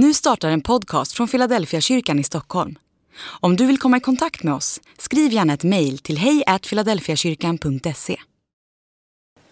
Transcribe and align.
Nu 0.00 0.14
startar 0.14 0.50
en 0.50 0.60
podcast 0.60 1.12
från 1.12 1.28
Philadelphia 1.28 1.80
kyrkan 1.80 2.18
i 2.18 2.24
Stockholm. 2.24 2.78
Om 3.20 3.56
du 3.56 3.66
vill 3.66 3.78
komma 3.78 3.96
i 3.96 4.00
kontakt 4.00 4.42
med 4.42 4.54
oss, 4.54 4.80
skriv 4.98 5.32
gärna 5.32 5.52
ett 5.52 5.64
mejl 5.64 5.98
till 5.98 6.18
hejfiladelfiakyrkan.se. 6.18 8.20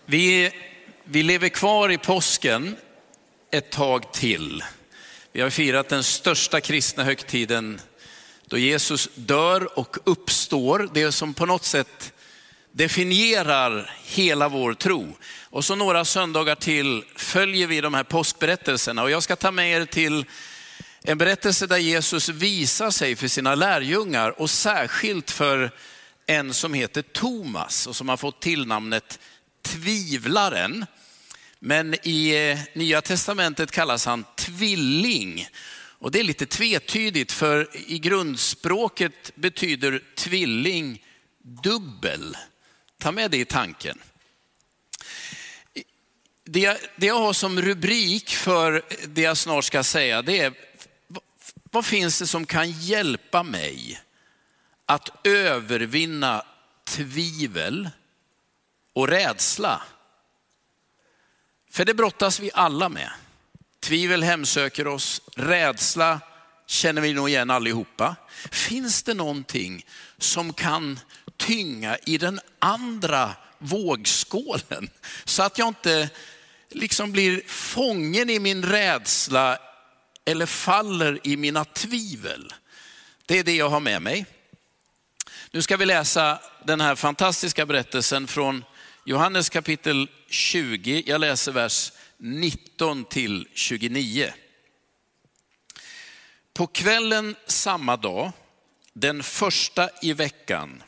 Vi, 0.06 0.50
vi 1.04 1.22
lever 1.22 1.48
kvar 1.48 1.88
i 1.88 1.98
påsken 1.98 2.76
ett 3.52 3.70
tag 3.70 4.12
till. 4.12 4.64
Vi 5.32 5.40
har 5.40 5.50
firat 5.50 5.88
den 5.88 6.04
största 6.04 6.60
kristna 6.60 7.04
högtiden 7.04 7.80
då 8.46 8.58
Jesus 8.58 9.08
dör 9.14 9.78
och 9.78 9.96
uppstår. 10.04 10.88
Det 10.94 11.12
som 11.12 11.34
på 11.34 11.46
något 11.46 11.64
sätt 11.64 12.12
definierar 12.76 13.90
hela 14.04 14.48
vår 14.48 14.74
tro. 14.74 15.16
Och 15.42 15.64
så 15.64 15.74
några 15.74 16.04
söndagar 16.04 16.54
till 16.54 17.04
följer 17.14 17.66
vi 17.66 17.80
de 17.80 17.94
här 17.94 18.04
påskberättelserna. 18.04 19.02
Och 19.02 19.10
jag 19.10 19.22
ska 19.22 19.36
ta 19.36 19.50
med 19.50 19.70
er 19.70 19.84
till 19.84 20.24
en 21.02 21.18
berättelse 21.18 21.66
där 21.66 21.78
Jesus 21.78 22.28
visar 22.28 22.90
sig 22.90 23.16
för 23.16 23.28
sina 23.28 23.54
lärjungar 23.54 24.40
och 24.40 24.50
särskilt 24.50 25.30
för 25.30 25.70
en 26.26 26.54
som 26.54 26.74
heter 26.74 27.02
Thomas 27.02 27.86
och 27.86 27.96
som 27.96 28.08
har 28.08 28.16
fått 28.16 28.40
tillnamnet 28.40 29.18
Tvivlaren. 29.62 30.86
Men 31.58 31.94
i 32.02 32.50
eh, 32.50 32.78
Nya 32.78 33.02
Testamentet 33.02 33.70
kallas 33.70 34.06
han 34.06 34.24
tvilling. 34.36 35.48
Och 35.98 36.10
det 36.10 36.20
är 36.20 36.24
lite 36.24 36.46
tvetydigt 36.46 37.32
för 37.32 37.68
i 37.90 37.98
grundspråket 37.98 39.32
betyder 39.34 40.02
tvilling 40.16 41.02
dubbel. 41.62 42.36
Ta 42.98 43.12
med 43.12 43.30
det 43.30 43.36
i 43.36 43.44
tanken. 43.44 43.98
Det 46.44 46.60
jag, 46.60 46.76
det 46.96 47.06
jag 47.06 47.18
har 47.18 47.32
som 47.32 47.62
rubrik 47.62 48.30
för 48.30 48.82
det 49.06 49.22
jag 49.22 49.36
snart 49.36 49.64
ska 49.64 49.82
säga, 49.82 50.22
det 50.22 50.40
är 50.40 50.54
vad 51.70 51.86
finns 51.86 52.18
det 52.18 52.26
som 52.26 52.46
kan 52.46 52.70
hjälpa 52.70 53.42
mig 53.42 54.00
att 54.86 55.26
övervinna 55.26 56.42
tvivel 56.84 57.90
och 58.92 59.08
rädsla? 59.08 59.82
För 61.70 61.84
det 61.84 61.94
brottas 61.94 62.40
vi 62.40 62.50
alla 62.54 62.88
med. 62.88 63.10
Tvivel 63.80 64.22
hemsöker 64.22 64.86
oss, 64.86 65.22
rädsla 65.36 66.20
känner 66.66 67.02
vi 67.02 67.12
nog 67.12 67.28
igen 67.28 67.50
allihopa. 67.50 68.16
Finns 68.50 69.02
det 69.02 69.14
någonting 69.14 69.86
som 70.18 70.52
kan 70.52 71.00
tynga 71.36 71.98
i 72.06 72.18
den 72.18 72.40
andra 72.58 73.34
vågskålen 73.58 74.90
så 75.24 75.42
att 75.42 75.58
jag 75.58 75.68
inte 75.68 76.10
liksom 76.70 77.12
blir 77.12 77.42
fången 77.46 78.30
i 78.30 78.38
min 78.38 78.64
rädsla 78.64 79.58
eller 80.24 80.46
faller 80.46 81.20
i 81.22 81.36
mina 81.36 81.64
tvivel. 81.64 82.52
Det 83.26 83.38
är 83.38 83.44
det 83.44 83.56
jag 83.56 83.68
har 83.68 83.80
med 83.80 84.02
mig. 84.02 84.26
Nu 85.50 85.62
ska 85.62 85.76
vi 85.76 85.86
läsa 85.86 86.40
den 86.64 86.80
här 86.80 86.94
fantastiska 86.94 87.66
berättelsen 87.66 88.26
från 88.26 88.64
Johannes 89.04 89.48
kapitel 89.48 90.08
20. 90.28 91.02
Jag 91.06 91.20
läser 91.20 91.52
vers 91.52 91.92
19 92.18 93.04
till 93.04 93.48
29. 93.54 94.32
På 96.54 96.66
kvällen 96.66 97.36
samma 97.46 97.96
dag, 97.96 98.32
den 98.92 99.22
första 99.22 99.88
i 100.02 100.12
veckan, 100.12 100.82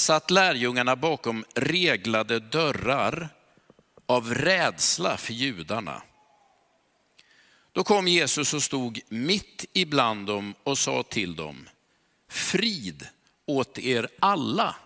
satt 0.00 0.30
lärjungarna 0.30 0.96
bakom 0.96 1.44
reglade 1.54 2.40
dörrar 2.40 3.28
av 4.06 4.34
rädsla 4.34 5.16
för 5.16 5.32
judarna. 5.32 6.02
Då 7.72 7.84
kom 7.84 8.08
Jesus 8.08 8.54
och 8.54 8.62
stod 8.62 9.00
mitt 9.08 9.64
ibland 9.72 10.26
dem 10.26 10.54
och 10.62 10.78
sa 10.78 11.02
till 11.02 11.36
dem, 11.36 11.68
frid 12.28 13.08
åt 13.46 13.78
er 13.78 14.08
alla. 14.18 14.76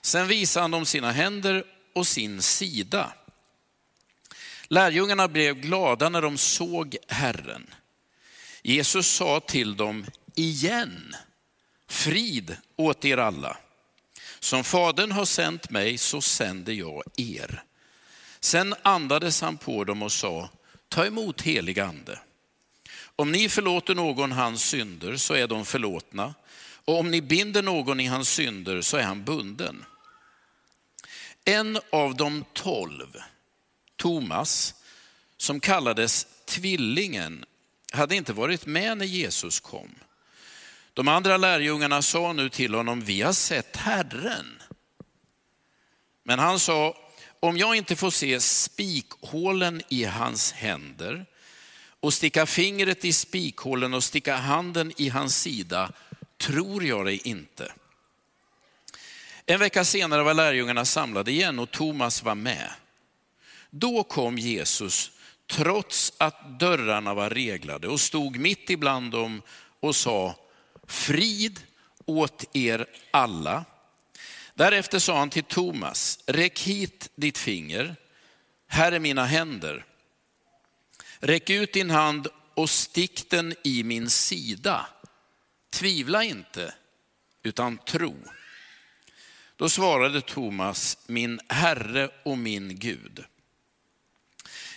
Sen 0.00 0.28
visade 0.28 0.64
han 0.64 0.70
dem 0.70 0.86
sina 0.86 1.12
händer 1.12 1.64
och 1.94 2.06
sin 2.06 2.42
sida. 2.42 3.12
Lärjungarna 4.68 5.28
blev 5.28 5.54
glada 5.54 6.08
när 6.08 6.22
de 6.22 6.38
såg 6.38 6.96
Herren. 7.08 7.74
Jesus 8.62 9.08
sa 9.08 9.40
till 9.40 9.76
dem 9.76 10.06
igen, 10.34 11.16
frid 11.88 12.56
åt 12.76 13.04
er 13.04 13.18
alla. 13.18 13.56
Som 14.44 14.64
Fadern 14.64 15.12
har 15.12 15.24
sänt 15.24 15.70
mig 15.70 15.98
så 15.98 16.20
sänder 16.20 16.72
jag 16.72 17.02
er. 17.16 17.62
Sen 18.40 18.74
andades 18.82 19.40
han 19.40 19.56
på 19.56 19.84
dem 19.84 20.02
och 20.02 20.12
sa, 20.12 20.50
ta 20.88 21.06
emot 21.06 21.42
helig 21.42 21.80
ande. 21.80 22.18
Om 23.16 23.32
ni 23.32 23.48
förlåter 23.48 23.94
någon 23.94 24.32
hans 24.32 24.62
synder 24.62 25.16
så 25.16 25.34
är 25.34 25.46
de 25.46 25.64
förlåtna 25.64 26.34
och 26.84 26.98
om 26.98 27.10
ni 27.10 27.22
binder 27.22 27.62
någon 27.62 28.00
i 28.00 28.06
hans 28.06 28.28
synder 28.28 28.80
så 28.80 28.96
är 28.96 29.02
han 29.02 29.24
bunden. 29.24 29.84
En 31.44 31.78
av 31.92 32.16
de 32.16 32.44
tolv, 32.52 33.16
Thomas, 33.96 34.74
som 35.36 35.60
kallades 35.60 36.26
tvillingen, 36.44 37.44
hade 37.92 38.16
inte 38.16 38.32
varit 38.32 38.66
med 38.66 38.98
när 38.98 39.06
Jesus 39.06 39.60
kom. 39.60 39.94
De 40.94 41.08
andra 41.08 41.36
lärjungarna 41.36 42.02
sa 42.02 42.32
nu 42.32 42.48
till 42.48 42.74
honom, 42.74 43.00
vi 43.00 43.22
har 43.22 43.32
sett 43.32 43.76
Herren. 43.76 44.62
Men 46.22 46.38
han 46.38 46.60
sa, 46.60 46.96
om 47.40 47.58
jag 47.58 47.76
inte 47.76 47.96
får 47.96 48.10
se 48.10 48.40
spikhålen 48.40 49.82
i 49.88 50.04
hans 50.04 50.52
händer 50.52 51.26
och 52.00 52.14
sticka 52.14 52.46
fingret 52.46 53.04
i 53.04 53.12
spikhålen 53.12 53.94
och 53.94 54.04
sticka 54.04 54.36
handen 54.36 54.92
i 54.96 55.08
hans 55.08 55.40
sida, 55.40 55.92
tror 56.38 56.84
jag 56.84 57.06
det 57.06 57.28
inte. 57.28 57.72
En 59.46 59.60
vecka 59.60 59.84
senare 59.84 60.22
var 60.22 60.34
lärjungarna 60.34 60.84
samlade 60.84 61.30
igen 61.30 61.58
och 61.58 61.70
Thomas 61.70 62.22
var 62.22 62.34
med. 62.34 62.70
Då 63.70 64.02
kom 64.02 64.38
Jesus, 64.38 65.10
trots 65.50 66.12
att 66.18 66.60
dörrarna 66.60 67.14
var 67.14 67.30
reglade, 67.30 67.88
och 67.88 68.00
stod 68.00 68.36
mitt 68.36 68.70
ibland 68.70 69.12
dem 69.12 69.42
och 69.80 69.96
sa, 69.96 70.34
frid 70.86 71.60
åt 72.06 72.44
er 72.52 72.86
alla. 73.10 73.64
Därefter 74.54 74.98
sa 74.98 75.18
han 75.18 75.30
till 75.30 75.44
Thomas, 75.44 76.18
räck 76.26 76.60
hit 76.60 77.10
ditt 77.14 77.38
finger, 77.38 77.96
här 78.66 78.92
är 78.92 78.98
mina 78.98 79.24
händer. 79.24 79.84
Räck 81.18 81.50
ut 81.50 81.72
din 81.72 81.90
hand 81.90 82.28
och 82.54 82.70
stick 82.70 83.30
den 83.30 83.54
i 83.64 83.82
min 83.82 84.10
sida. 84.10 84.86
Tvivla 85.70 86.24
inte, 86.24 86.74
utan 87.42 87.78
tro. 87.78 88.16
Då 89.56 89.68
svarade 89.68 90.20
Thomas, 90.20 90.98
min 91.06 91.40
Herre 91.48 92.10
och 92.22 92.38
min 92.38 92.78
Gud. 92.78 93.24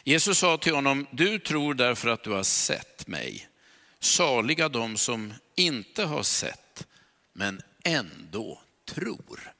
Jesus 0.03 0.37
sa 0.37 0.57
till 0.57 0.75
honom, 0.75 1.07
du 1.11 1.39
tror 1.39 1.73
därför 1.73 2.09
att 2.09 2.23
du 2.23 2.31
har 2.31 2.43
sett 2.43 3.07
mig. 3.07 3.47
Saliga 3.99 4.69
de 4.69 4.97
som 4.97 5.33
inte 5.55 6.03
har 6.03 6.23
sett, 6.23 6.87
men 7.33 7.61
ändå 7.83 8.61
tror. 8.85 9.53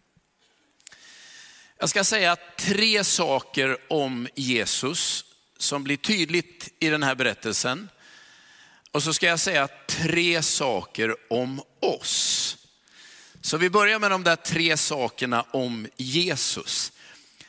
Jag 1.80 1.90
ska 1.90 2.04
säga 2.04 2.38
tre 2.58 3.04
saker 3.04 3.78
om 3.90 4.28
Jesus 4.36 5.26
som 5.58 5.84
blir 5.84 5.98
tydligt 5.98 6.74
i 6.80 6.90
den 6.90 7.04
här 7.04 7.16
berättelsen. 7.16 7.90
Och 8.92 9.04
så 9.04 9.14
ska 9.14 9.26
jag 9.26 9.40
säga 9.40 9.68
tre 9.88 10.42
saker 10.42 11.16
om 11.30 11.62
oss. 11.80 12.58
Så 13.42 13.58
vi 13.58 13.70
börjar 13.70 14.00
med 14.00 14.12
de 14.12 14.24
där 14.24 14.36
tre 14.36 14.78
sakerna 14.78 15.42
om 15.42 15.88
Jesus. 15.98 16.92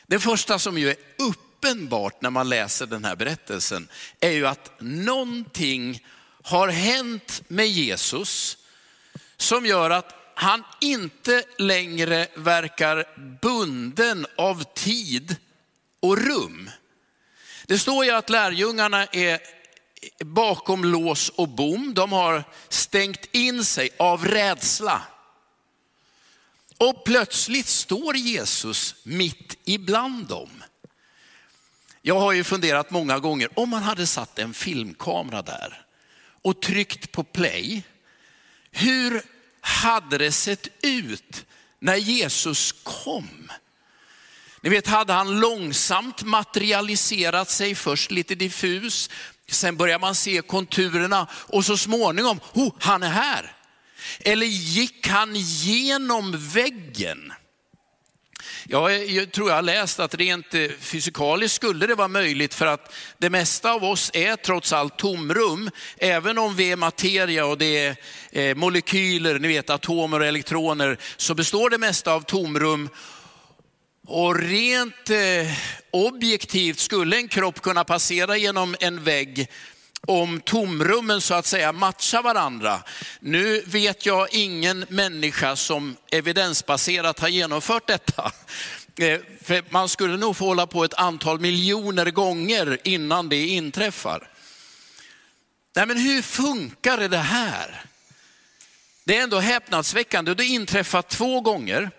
Det 0.07 0.19
första 0.19 0.59
som 0.59 0.77
ju 0.77 0.89
är 0.89 0.95
uppenbart 1.17 2.21
när 2.21 2.29
man 2.29 2.49
läser 2.49 2.85
den 2.85 3.05
här 3.05 3.15
berättelsen 3.15 3.87
är 4.19 4.31
ju 4.31 4.47
att 4.47 4.71
någonting 4.79 6.05
har 6.43 6.67
hänt 6.67 7.41
med 7.47 7.67
Jesus 7.67 8.57
som 9.37 9.65
gör 9.65 9.89
att 9.89 10.15
han 10.35 10.63
inte 10.81 11.43
längre 11.57 12.27
verkar 12.35 13.05
bunden 13.41 14.27
av 14.37 14.63
tid 14.63 15.35
och 15.99 16.17
rum. 16.17 16.69
Det 17.65 17.79
står 17.79 18.05
ju 18.05 18.11
att 18.11 18.29
lärjungarna 18.29 19.05
är 19.05 19.39
bakom 20.19 20.85
lås 20.85 21.29
och 21.29 21.49
bom. 21.49 21.93
De 21.93 22.11
har 22.11 22.43
stängt 22.69 23.25
in 23.31 23.65
sig 23.65 23.89
av 23.99 24.25
rädsla. 24.25 25.01
Och 26.77 27.05
plötsligt 27.05 27.67
står 27.67 28.15
Jesus 28.15 28.95
mitt 29.03 29.57
ibland 29.65 30.27
dem. 30.27 30.63
Jag 32.01 32.19
har 32.19 32.31
ju 32.31 32.43
funderat 32.43 32.91
många 32.91 33.19
gånger, 33.19 33.59
om 33.59 33.69
man 33.69 33.83
hade 33.83 34.07
satt 34.07 34.39
en 34.39 34.53
filmkamera 34.53 35.41
där 35.41 35.85
och 36.41 36.61
tryckt 36.61 37.11
på 37.11 37.23
play, 37.23 37.83
hur 38.71 39.21
hade 39.61 40.17
det 40.17 40.31
sett 40.31 40.67
ut 40.81 41.45
när 41.79 41.95
Jesus 41.95 42.75
kom? 42.83 43.51
Ni 44.61 44.69
vet, 44.69 44.87
hade 44.87 45.13
han 45.13 45.39
långsamt 45.39 46.23
materialiserat 46.23 47.49
sig, 47.49 47.75
först 47.75 48.11
lite 48.11 48.35
diffus, 48.35 49.09
Sen 49.51 49.77
börjar 49.77 49.99
man 49.99 50.15
se 50.15 50.41
konturerna 50.41 51.27
och 51.31 51.65
så 51.65 51.77
småningom, 51.77 52.39
oh, 52.53 52.73
han 52.79 53.03
är 53.03 53.09
här. 53.09 53.55
Eller 54.19 54.45
gick 54.45 55.07
han 55.07 55.35
genom 55.35 56.35
väggen? 56.37 57.33
Ja, 58.67 58.91
jag 58.91 59.31
tror 59.31 59.49
jag 59.49 59.55
har 59.55 59.61
läst 59.61 59.99
att 59.99 60.15
rent 60.15 60.53
eh, 60.53 60.67
fysikaliskt 60.79 61.55
skulle 61.55 61.87
det 61.87 61.95
vara 61.95 62.07
möjligt 62.07 62.53
för 62.53 62.65
att 62.65 62.93
det 63.17 63.29
mesta 63.29 63.71
av 63.71 63.83
oss 63.83 64.11
är 64.13 64.35
trots 64.35 64.73
allt 64.73 64.97
tomrum. 64.97 65.69
Även 65.97 66.37
om 66.37 66.55
vi 66.55 66.71
är 66.71 66.75
materia 66.75 67.45
och 67.45 67.57
det 67.57 67.77
är 67.77 67.95
eh, 68.31 68.55
molekyler, 68.55 69.39
ni 69.39 69.47
vet 69.47 69.69
atomer 69.69 70.19
och 70.19 70.25
elektroner, 70.25 70.97
så 71.17 71.35
består 71.35 71.69
det 71.69 71.77
mesta 71.77 72.13
av 72.13 72.21
tomrum. 72.21 72.89
Och 74.07 74.39
rent 74.39 75.09
eh, 75.09 75.51
objektivt 75.91 76.79
skulle 76.79 77.17
en 77.17 77.27
kropp 77.27 77.61
kunna 77.61 77.83
passera 77.83 78.37
genom 78.37 78.75
en 78.79 79.03
vägg 79.03 79.49
om 80.07 80.41
tomrummen 80.41 81.21
så 81.21 81.33
att 81.33 81.45
säga 81.45 81.71
matchar 81.71 82.21
varandra. 82.21 82.83
Nu 83.19 83.63
vet 83.65 84.05
jag 84.05 84.33
ingen 84.33 84.85
människa 84.89 85.55
som 85.55 85.97
evidensbaserat 86.11 87.19
har 87.19 87.27
genomfört 87.27 87.87
detta. 87.87 88.31
Eh, 88.99 89.19
för 89.43 89.63
man 89.69 89.89
skulle 89.89 90.17
nog 90.17 90.37
få 90.37 90.45
hålla 90.45 90.67
på 90.67 90.83
ett 90.83 90.93
antal 90.93 91.39
miljoner 91.39 92.11
gånger 92.11 92.77
innan 92.83 93.29
det 93.29 93.47
inträffar. 93.47 94.29
Nej, 95.75 95.85
men 95.85 95.97
hur 95.97 96.21
funkar 96.21 96.97
det 96.97 97.17
här? 97.17 97.85
Det 99.03 99.17
är 99.17 99.23
ändå 99.23 99.39
häpnadsväckande. 99.39 100.33
Det 100.33 100.45
inträffar 100.45 101.01
två 101.01 101.41
gånger. 101.41 101.91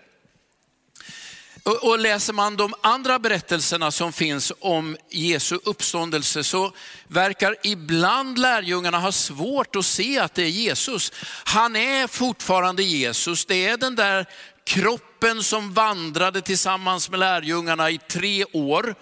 Och 1.63 1.99
läser 1.99 2.33
man 2.33 2.57
de 2.57 2.73
andra 2.81 3.19
berättelserna 3.19 3.91
som 3.91 4.13
finns 4.13 4.53
om 4.59 4.97
Jesu 5.09 5.59
uppståndelse 5.63 6.43
så 6.43 6.73
verkar 7.07 7.55
ibland 7.63 8.39
lärjungarna 8.39 8.99
ha 8.99 9.11
svårt 9.11 9.75
att 9.75 9.85
se 9.85 10.19
att 10.19 10.35
det 10.35 10.43
är 10.43 10.47
Jesus. 10.47 11.11
Han 11.43 11.75
är 11.75 12.07
fortfarande 12.07 12.83
Jesus. 12.83 13.45
Det 13.45 13.67
är 13.67 13.77
den 13.77 13.95
där 13.95 14.25
kroppen 14.63 15.43
som 15.43 15.73
vandrade 15.73 16.41
tillsammans 16.41 17.09
med 17.09 17.19
lärjungarna 17.19 17.89
i 17.89 17.97
tre 17.97 18.45
år 18.45 18.95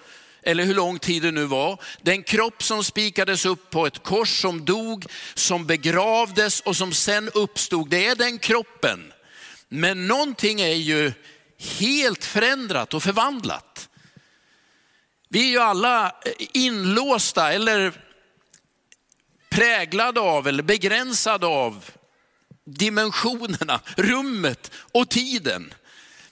eller 0.44 0.64
hur 0.64 0.74
lång 0.76 1.00
tid 1.00 1.22
det 1.22 1.32
nu 1.32 1.46
var. 1.46 1.82
Den 2.02 2.24
kropp 2.24 2.64
som 2.64 2.84
spikades 2.84 3.46
upp 3.46 3.70
på 3.70 3.86
ett 3.86 4.04
kors, 4.04 4.42
som 4.42 4.66
dog, 4.66 5.06
som 5.34 5.66
begravdes 5.66 6.60
och 6.60 6.76
som 6.76 6.94
sen 6.94 7.30
uppstod. 7.34 7.90
Det 7.90 8.08
är 8.08 8.16
den 8.16 8.40
kroppen. 8.40 9.14
Men 9.70 10.08
någonting 10.08 10.62
är 10.62 10.76
ju 10.76 11.14
helt 11.60 12.26
förändrat 12.26 12.94
och 12.94 13.04
förvandlat. 13.04 13.90
Vi 15.30 15.46
är 15.46 15.50
ju 15.50 15.60
alla 15.60 16.06
eh, 16.06 16.48
inlåsta 16.54 17.54
eller 17.54 17.94
präglade 19.50 20.20
av 20.20 20.48
eller 20.48 20.64
begränsade 20.64 21.46
av 21.46 21.86
dimensionerna, 22.66 23.80
rummet 23.98 24.72
och 24.92 25.10
tiden. 25.10 25.74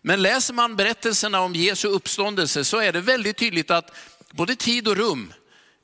Men 0.02 0.22
läser 0.22 0.54
man 0.54 0.76
berättelserna 0.76 1.40
om 1.42 1.56
Jesu 1.56 1.88
uppståndelse 1.88 2.66
så 2.66 2.78
är 2.78 2.94
det 2.94 3.02
väldigt 3.02 3.38
tydligt 3.38 3.72
att 3.72 3.96
både 4.32 4.56
tid 4.56 4.88
och 4.88 4.96
rum 4.96 5.34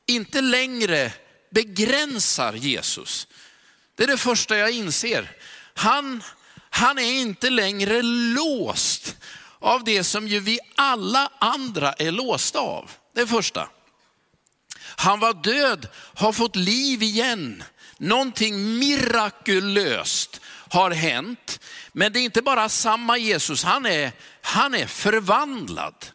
inte 0.05 0.41
längre 0.41 1.13
begränsar 1.51 2.53
Jesus. 2.53 3.27
Det 3.95 4.03
är 4.03 4.07
det 4.07 4.17
första 4.17 4.57
jag 4.57 4.71
inser. 4.71 5.31
Han, 5.73 6.23
han 6.75 6.99
är 6.99 7.11
inte 7.11 7.49
längre 7.49 8.01
låst 8.01 9.15
av 9.59 9.83
det 9.83 10.03
som 10.03 10.27
ju 10.27 10.39
vi 10.39 10.59
alla 10.75 11.31
andra 11.39 11.93
är 11.93 12.11
låsta 12.11 12.59
av. 12.59 12.91
Det 13.15 13.27
första. 13.27 13.69
Han 14.79 15.19
var 15.19 15.33
död, 15.33 15.87
har 15.95 16.33
fått 16.33 16.55
liv 16.55 17.03
igen. 17.03 17.63
Någonting 17.97 18.79
mirakulöst 18.79 20.41
har 20.69 20.91
hänt. 20.91 21.59
Men 21.91 22.13
det 22.13 22.19
är 22.19 22.23
inte 22.23 22.41
bara 22.41 22.69
samma 22.69 23.17
Jesus, 23.17 23.63
han 23.63 23.85
är, 23.85 24.11
han 24.41 24.75
är 24.75 24.87
förvandlad. 24.87 26.05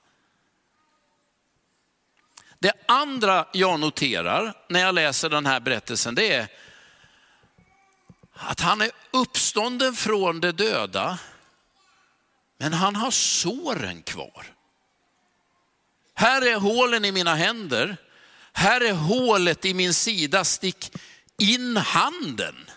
Det 2.58 2.72
andra 2.88 3.46
jag 3.52 3.80
noterar 3.80 4.54
när 4.68 4.80
jag 4.80 4.94
läser 4.94 5.28
den 5.28 5.46
här 5.46 5.60
berättelsen, 5.60 6.14
det 6.14 6.32
är 6.32 6.48
att 8.38 8.60
han 8.60 8.80
är 8.80 8.90
uppstånden 9.10 9.94
från 9.94 10.40
de 10.40 10.52
döda, 10.52 11.18
men 12.58 12.72
han 12.72 12.96
har 12.96 13.10
såren 13.10 14.02
kvar. 14.02 14.46
Här 16.14 16.42
är 16.42 16.56
hålen 16.56 17.04
i 17.04 17.12
mina 17.12 17.34
händer, 17.34 17.96
här 18.52 18.80
är 18.80 18.92
hålet 18.92 19.64
i 19.64 19.74
min 19.74 19.94
sida, 19.94 20.44
stick 20.44 20.96
in 21.38 21.76
handen. 21.76 22.70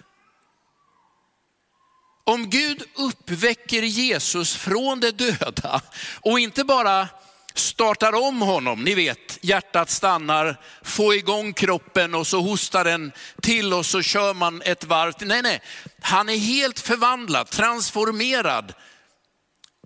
Om 2.24 2.50
Gud 2.50 2.84
uppväcker 2.96 3.84
Jesus 3.84 4.56
från 4.56 5.00
de 5.00 5.12
döda 5.12 5.81
och 6.22 6.40
inte 6.40 6.64
bara 6.64 7.07
startar 7.53 8.13
om 8.13 8.42
honom, 8.42 8.83
ni 8.83 8.95
vet 8.95 9.39
hjärtat 9.42 9.89
stannar, 9.89 10.62
få 10.81 11.13
igång 11.13 11.53
kroppen 11.53 12.15
och 12.15 12.27
så 12.27 12.42
hostar 12.42 12.83
den 12.83 13.12
till 13.42 13.74
och 13.74 13.86
så 13.86 14.01
kör 14.01 14.33
man 14.33 14.62
ett 14.62 14.83
varv. 14.83 15.13
Nej, 15.19 15.42
nej, 15.42 15.62
han 16.01 16.30
är 16.30 16.38
helt 16.38 16.80
förvandlad, 16.80 17.50
transformerad. 17.50 18.74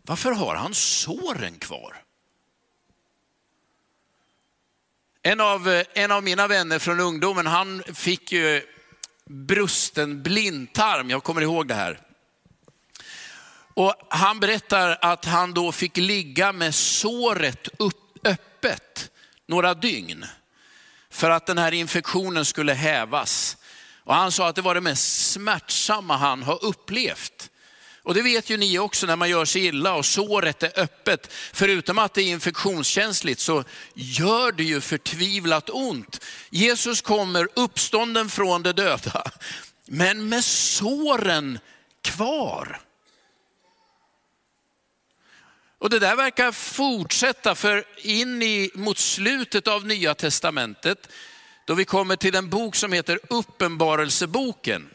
Varför 0.04 0.32
har 0.32 0.56
han 0.56 0.74
såren 0.74 1.60
kvar? 1.60 2.02
En 5.22 5.42
av, 5.42 5.84
en 5.94 6.12
av 6.12 6.24
mina 6.24 6.48
vänner 6.48 6.80
från 6.80 7.00
ungdomen, 7.00 7.48
han 7.48 7.84
fick 7.94 8.32
ju 8.32 8.62
brusten 9.30 10.24
blindtarm, 10.24 11.10
jag 11.10 11.24
kommer 11.24 11.42
ihåg 11.42 11.68
det 11.68 11.74
här. 11.74 12.05
Och 13.76 13.94
han 14.10 14.40
berättar 14.40 14.98
att 15.02 15.26
han 15.26 15.54
då 15.54 15.72
fick 15.72 15.98
ligga 15.98 16.52
med 16.52 16.76
såret 16.76 17.68
upp, 17.80 18.28
öppet 18.28 19.12
några 19.48 19.74
dygn 19.74 20.26
för 21.10 21.30
att 21.30 21.46
den 21.46 21.58
här 21.58 21.72
infektionen 21.72 22.46
skulle 22.46 22.74
hävas. 22.74 23.58
Och 24.04 24.16
han 24.16 24.32
sa 24.32 24.48
att 24.48 24.56
det 24.56 24.62
var 24.62 24.76
det 24.76 24.82
mest 24.82 25.32
smärtsamma 25.32 26.18
han 26.18 26.44
har 26.44 26.66
upplevt. 26.66 27.50
Och 28.04 28.14
det 28.14 28.22
vet 28.22 28.50
ju 28.50 28.58
ni 28.58 28.80
också 28.80 29.08
när 29.08 29.16
man 29.16 29.30
gör 29.30 29.46
sig 29.46 29.66
illa 29.66 29.94
och 29.94 30.06
såret 30.06 30.64
är 30.64 30.80
öppet. 30.80 31.34
Förutom 31.54 32.00
att 32.00 32.14
det 32.14 32.22
är 32.22 32.32
infektionskänsligt 32.32 33.40
så 33.40 33.64
gör 33.94 34.52
det 34.52 34.64
ju 34.64 34.82
förtvivlat 34.82 35.70
ont. 35.70 36.24
Jesus 36.50 37.02
kommer 37.02 37.48
uppstånden 37.54 38.30
från 38.30 38.64
de 38.64 38.72
döda, 38.72 39.24
men 39.86 40.30
med 40.30 40.46
såren 40.46 41.60
kvar. 42.02 42.85
Och 45.86 45.92
det 45.92 46.00
där 46.00 46.16
verkar 46.16 46.52
fortsätta 46.52 47.56
för 47.56 47.86
in 47.98 48.42
i, 48.42 48.72
mot 48.74 48.98
slutet 48.98 49.68
av 49.68 49.86
nya 49.86 50.16
testamentet, 50.16 51.10
då 51.66 51.74
vi 51.74 51.86
kommer 51.86 52.16
till 52.16 52.36
en 52.36 52.50
bok 52.50 52.76
som 52.76 52.92
heter 52.92 53.20
Uppenbarelseboken. 53.30 54.90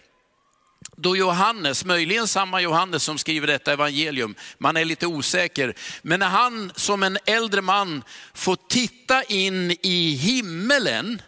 Då 0.97 1.16
Johannes, 1.16 1.85
möjligen 1.85 2.28
samma 2.28 2.61
Johannes 2.61 3.02
som 3.02 3.18
skriver 3.18 3.47
detta 3.47 3.73
evangelium, 3.73 4.35
man 4.59 4.76
är 4.76 4.85
lite 4.85 5.06
osäker, 5.06 5.75
men 6.02 6.20
när 6.20 6.28
han 6.28 6.73
som 6.76 7.02
en 7.02 7.18
äldre 7.26 7.61
man 7.61 8.04
får 8.35 8.56
titta 8.68 9.23
in 9.23 9.76
i 9.82 10.14
himmelen, 10.14 11.23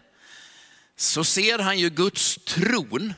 så 0.97 1.25
ser 1.25 1.59
han 1.59 1.79
ju 1.79 1.91
Guds 1.91 2.39
tron. 2.45 3.15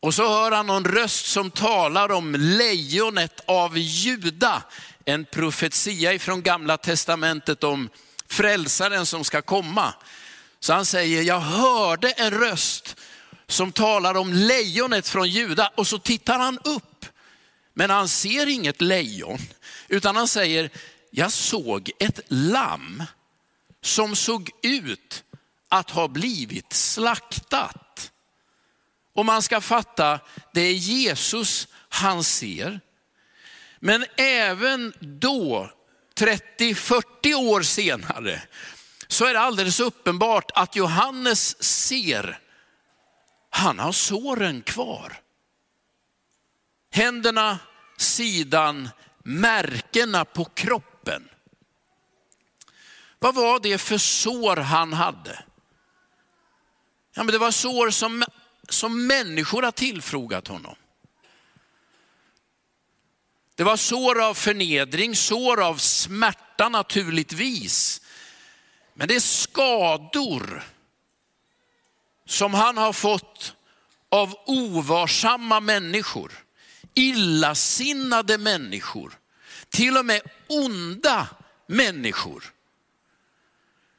Och 0.00 0.14
så 0.14 0.28
hör 0.28 0.50
han 0.50 0.66
någon 0.66 0.84
röst 0.84 1.26
som 1.26 1.50
talar 1.50 2.12
om 2.12 2.34
lejonet 2.38 3.40
av 3.46 3.78
Juda 3.78 4.62
en 5.06 5.24
profetia 5.24 6.12
ifrån 6.12 6.42
gamla 6.42 6.76
testamentet 6.76 7.64
om 7.64 7.88
frälsaren 8.28 9.06
som 9.06 9.24
ska 9.24 9.42
komma. 9.42 9.94
Så 10.60 10.72
han 10.72 10.86
säger, 10.86 11.22
jag 11.22 11.40
hörde 11.40 12.10
en 12.10 12.30
röst 12.30 12.96
som 13.46 13.72
talar 13.72 14.14
om 14.14 14.32
lejonet 14.32 15.08
från 15.08 15.28
Juda 15.28 15.70
och 15.74 15.86
så 15.86 15.98
tittar 15.98 16.38
han 16.38 16.58
upp. 16.58 17.06
Men 17.74 17.90
han 17.90 18.08
ser 18.08 18.46
inget 18.46 18.80
lejon, 18.80 19.38
utan 19.88 20.16
han 20.16 20.28
säger, 20.28 20.70
jag 21.10 21.32
såg 21.32 21.90
ett 21.98 22.20
lamm 22.28 23.02
som 23.82 24.16
såg 24.16 24.50
ut 24.62 25.24
att 25.68 25.90
ha 25.90 26.08
blivit 26.08 26.72
slaktat. 26.72 28.12
Och 29.14 29.26
man 29.26 29.42
ska 29.42 29.60
fatta, 29.60 30.20
det 30.54 30.60
är 30.60 30.72
Jesus 30.72 31.68
han 31.88 32.24
ser. 32.24 32.80
Men 33.86 34.04
även 34.16 34.92
då, 35.00 35.70
30-40 36.14 37.34
år 37.34 37.62
senare, 37.62 38.42
så 39.08 39.24
är 39.24 39.32
det 39.34 39.40
alldeles 39.40 39.80
uppenbart 39.80 40.50
att 40.54 40.76
Johannes 40.76 41.62
ser, 41.62 42.38
han 43.50 43.78
har 43.78 43.92
såren 43.92 44.62
kvar. 44.62 45.20
Händerna, 46.90 47.58
sidan, 47.96 48.88
märkena 49.24 50.24
på 50.24 50.44
kroppen. 50.44 51.28
Vad 53.18 53.34
var 53.34 53.60
det 53.60 53.78
för 53.78 53.98
sår 53.98 54.56
han 54.56 54.92
hade? 54.92 55.44
Ja, 57.14 57.22
men 57.22 57.32
det 57.32 57.38
var 57.38 57.50
sår 57.50 57.90
som, 57.90 58.24
som 58.68 59.06
människor 59.06 59.62
har 59.62 59.72
tillfrågat 59.72 60.48
honom. 60.48 60.76
Det 63.56 63.64
var 63.64 63.76
sår 63.76 64.22
av 64.22 64.34
förnedring, 64.34 65.16
sår 65.16 65.62
av 65.62 65.76
smärta 65.76 66.68
naturligtvis. 66.68 68.00
Men 68.94 69.08
det 69.08 69.14
är 69.14 69.20
skador 69.20 70.62
som 72.26 72.54
han 72.54 72.76
har 72.76 72.92
fått 72.92 73.54
av 74.08 74.34
ovarsamma 74.46 75.60
människor, 75.60 76.32
illasinnade 76.94 78.38
människor, 78.38 79.18
till 79.68 79.96
och 79.96 80.06
med 80.06 80.22
onda 80.48 81.28
människor. 81.66 82.44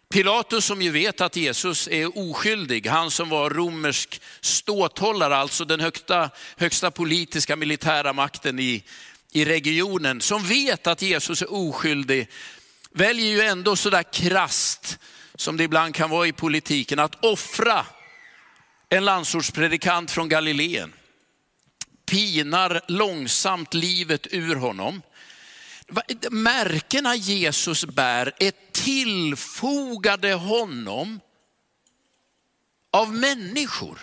Pilatus 0.09 0.65
som 0.65 0.81
ju 0.81 0.91
vet 0.91 1.21
att 1.21 1.35
Jesus 1.35 1.87
är 1.87 2.17
oskyldig, 2.17 2.87
han 2.87 3.11
som 3.11 3.29
var 3.29 3.49
romersk 3.49 4.21
ståthållare, 4.41 5.37
alltså 5.37 5.65
den 5.65 5.79
högsta, 5.79 6.29
högsta 6.57 6.91
politiska 6.91 7.55
militära 7.55 8.13
makten 8.13 8.59
i, 8.59 8.83
i 9.31 9.45
regionen, 9.45 10.21
som 10.21 10.43
vet 10.43 10.87
att 10.87 11.01
Jesus 11.01 11.41
är 11.41 11.53
oskyldig, 11.53 12.29
väljer 12.91 13.27
ju 13.27 13.41
ändå 13.41 13.75
sådär 13.75 14.03
krast 14.13 14.99
som 15.35 15.57
det 15.57 15.63
ibland 15.63 15.95
kan 15.95 16.09
vara 16.09 16.27
i 16.27 16.31
politiken, 16.31 16.99
att 16.99 17.25
offra 17.25 17.85
en 18.89 19.05
landsortspredikant 19.05 20.11
från 20.11 20.29
Galileen. 20.29 20.93
Pinar 22.05 22.81
långsamt 22.87 23.73
livet 23.73 24.27
ur 24.31 24.55
honom. 24.55 25.01
Märkena 26.31 27.15
Jesus 27.15 27.85
bär 27.85 28.33
är 28.39 28.53
tillfogade 28.71 30.33
honom 30.33 31.19
av 32.91 33.13
människor. 33.13 33.99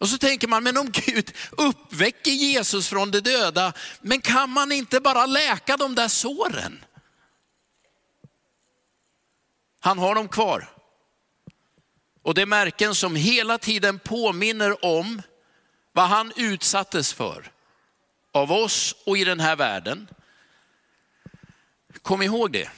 Och 0.00 0.08
så 0.08 0.18
tänker 0.18 0.48
man, 0.48 0.62
men 0.62 0.76
om 0.76 0.90
Gud 0.90 1.32
uppväcker 1.50 2.30
Jesus 2.30 2.88
från 2.88 3.10
de 3.10 3.20
döda, 3.20 3.72
men 4.00 4.20
kan 4.20 4.50
man 4.50 4.72
inte 4.72 5.00
bara 5.00 5.26
läka 5.26 5.76
de 5.76 5.94
där 5.94 6.08
såren? 6.08 6.84
Han 9.80 9.98
har 9.98 10.14
dem 10.14 10.28
kvar. 10.28 10.68
Och 12.22 12.34
det 12.34 12.42
är 12.42 12.46
märken 12.46 12.94
som 12.94 13.16
hela 13.16 13.58
tiden 13.58 13.98
påminner 13.98 14.84
om 14.84 15.22
vad 15.92 16.08
han 16.08 16.32
utsattes 16.36 17.12
för 17.12 17.52
av 18.32 18.52
oss 18.52 18.94
och 19.06 19.18
i 19.18 19.24
den 19.24 19.40
här 19.40 19.56
världen. 19.56 20.08
Kom 22.02 22.22
ihåg 22.22 22.52
det. 22.52 22.70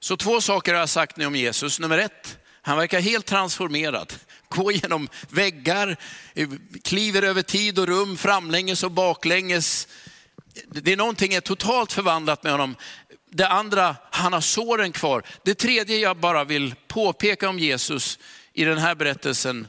Så 0.00 0.16
två 0.16 0.40
saker 0.40 0.72
har 0.72 0.80
jag 0.80 0.88
sagt 0.88 1.16
nu 1.16 1.26
om 1.26 1.36
Jesus. 1.36 1.80
Nummer 1.80 1.98
ett, 1.98 2.39
han 2.62 2.78
verkar 2.78 3.00
helt 3.00 3.26
transformerad. 3.26 4.12
Går 4.48 4.72
genom 4.72 5.08
väggar, 5.28 5.96
kliver 6.82 7.22
över 7.22 7.42
tid 7.42 7.78
och 7.78 7.86
rum, 7.86 8.16
framlänges 8.16 8.82
och 8.82 8.90
baklänges. 8.90 9.88
Det 10.66 10.92
är 10.92 10.96
någonting 10.96 11.34
är 11.34 11.40
totalt 11.40 11.92
förvandlat 11.92 12.42
med 12.42 12.52
honom. 12.52 12.76
Det 13.32 13.48
andra, 13.48 13.96
han 14.10 14.32
har 14.32 14.40
såren 14.40 14.92
kvar. 14.92 15.22
Det 15.44 15.54
tredje 15.54 15.98
jag 15.98 16.16
bara 16.16 16.44
vill 16.44 16.74
påpeka 16.88 17.48
om 17.48 17.58
Jesus 17.58 18.18
i 18.52 18.64
den 18.64 18.78
här 18.78 18.94
berättelsen, 18.94 19.68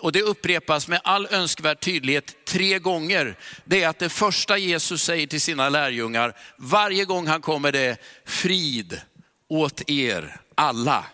och 0.00 0.12
det 0.12 0.22
upprepas 0.22 0.88
med 0.88 1.00
all 1.04 1.26
önskvärd 1.30 1.80
tydlighet 1.80 2.44
tre 2.44 2.78
gånger, 2.78 3.38
det 3.64 3.82
är 3.82 3.88
att 3.88 3.98
det 3.98 4.08
första 4.08 4.58
Jesus 4.58 5.02
säger 5.02 5.26
till 5.26 5.40
sina 5.40 5.68
lärjungar, 5.68 6.36
varje 6.58 7.04
gång 7.04 7.26
han 7.26 7.40
kommer 7.40 7.72
det 7.72 7.96
frid 8.24 9.00
åt 9.48 9.90
er 9.90 10.40
alla. 10.54 11.04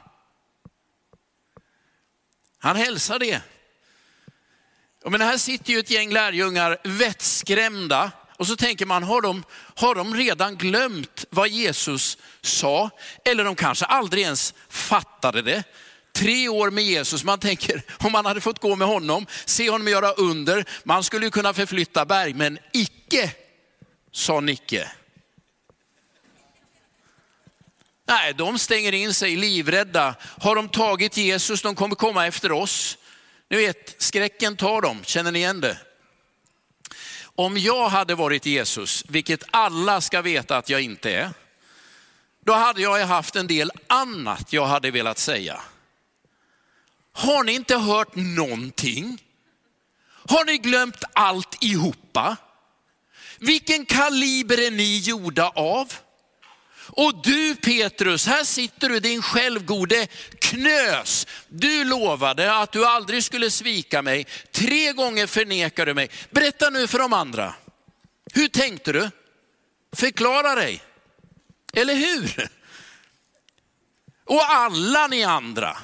Han 2.61 2.77
hälsar 2.77 3.19
det. 3.19 3.43
Men 5.05 5.21
här 5.21 5.39
sitter 5.39 5.73
ju 5.73 5.79
ett 5.79 5.91
gäng 5.91 6.13
lärjungar 6.13 6.79
vettskrämda 6.85 8.11
och 8.41 8.47
så 8.47 8.57
tänker 8.57 8.87
man, 8.87 9.03
har 9.03 9.23
de, 9.23 9.45
har 9.77 9.95
de 9.95 10.15
redan 10.15 10.57
glömt 10.57 11.25
vad 11.31 11.49
Jesus 11.49 12.19
sa? 12.43 12.91
Eller 13.25 13.45
de 13.45 13.55
kanske 13.55 13.85
aldrig 13.85 14.23
ens 14.23 14.55
fattade 14.69 15.43
det. 15.43 15.65
Tre 16.13 16.49
år 16.49 16.71
med 16.71 16.85
Jesus, 16.85 17.25
man 17.25 17.39
tänker 17.39 17.83
om 17.99 18.13
man 18.13 18.27
hade 18.27 18.41
fått 18.41 18.59
gå 18.59 18.77
med 18.77 18.89
honom, 18.89 19.27
se 19.45 19.71
honom 19.71 19.89
göra 19.89 20.13
under, 20.13 20.65
man 20.85 21.05
skulle 21.05 21.25
ju 21.25 21.31
kunna 21.31 21.55
förflytta 21.55 22.05
berg, 22.05 22.35
men 22.35 22.59
icke, 22.73 23.33
sa 24.13 24.41
Nicke. 24.41 24.91
Nej, 28.11 28.35
de 28.35 28.59
stänger 28.59 28.95
in 28.95 29.15
sig 29.15 29.37
livrädda. 29.37 30.15
Har 30.41 30.57
de 30.57 30.69
tagit 30.69 31.17
Jesus, 31.17 31.63
de 31.63 31.75
kommer 31.75 31.95
komma 31.95 32.27
efter 32.27 32.53
oss. 32.53 32.99
Ni 33.49 33.57
vet, 33.57 34.03
skräcken 34.03 34.57
tar 34.57 34.81
dem, 34.81 35.05
känner 35.05 35.33
ni 35.33 35.39
igen 35.39 35.61
det? 35.61 35.79
Om 37.23 37.59
jag 37.59 37.89
hade 37.89 38.15
varit 38.15 38.47
Jesus, 38.47 39.05
vilket 39.09 39.45
alla 39.51 40.01
ska 40.01 40.23
veta 40.23 40.57
att 40.57 40.69
jag 40.69 40.81
inte 40.81 41.11
är, 41.11 41.31
då 42.45 42.53
hade 42.53 42.83
jag 42.83 43.07
haft 43.07 43.37
en 43.37 43.47
del 43.47 43.71
annat 43.87 44.53
jag 44.53 44.67
hade 44.67 44.91
velat 44.91 45.19
säga. 45.19 45.61
Har 47.13 47.45
ni 47.45 47.53
inte 47.53 47.77
hört 47.77 48.15
någonting? 48.15 49.23
Har 50.29 50.45
ni 50.45 50.59
glömt 50.59 51.05
alltihopa? 51.13 52.37
Vilken 53.39 53.87
kaliber 53.87 54.61
är 54.61 54.71
ni 54.71 54.99
gjorda 54.99 55.49
av? 55.49 55.93
Och 56.93 57.23
du 57.23 57.57
Petrus, 57.57 58.27
här 58.27 58.45
sitter 58.45 58.89
du 58.89 59.01
din 59.01 59.23
självgode 59.23 60.07
knös. 60.39 61.27
Du 61.49 61.85
lovade 61.85 62.57
att 62.57 62.73
du 62.73 62.87
aldrig 62.87 63.25
skulle 63.25 63.51
svika 63.51 64.03
mig. 64.03 64.27
Tre 64.53 64.93
gånger 64.93 65.27
förnekar 65.27 65.87
du 65.87 65.95
mig. 65.95 66.11
Berätta 66.31 66.71
nu 66.71 66.87
för 66.87 66.99
de 66.99 67.13
andra. 67.13 67.55
Hur 68.35 68.49
tänkte 68.49 68.93
du? 68.93 69.11
Förklara 69.93 70.55
dig. 70.55 70.83
Eller 71.73 71.95
hur? 71.95 72.49
Och 74.25 74.51
alla 74.51 75.07
ni 75.07 75.25
andra 75.25 75.77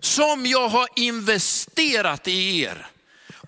som 0.00 0.46
jag 0.46 0.68
har 0.68 0.88
investerat 0.96 2.28
i 2.28 2.60
er 2.60 2.86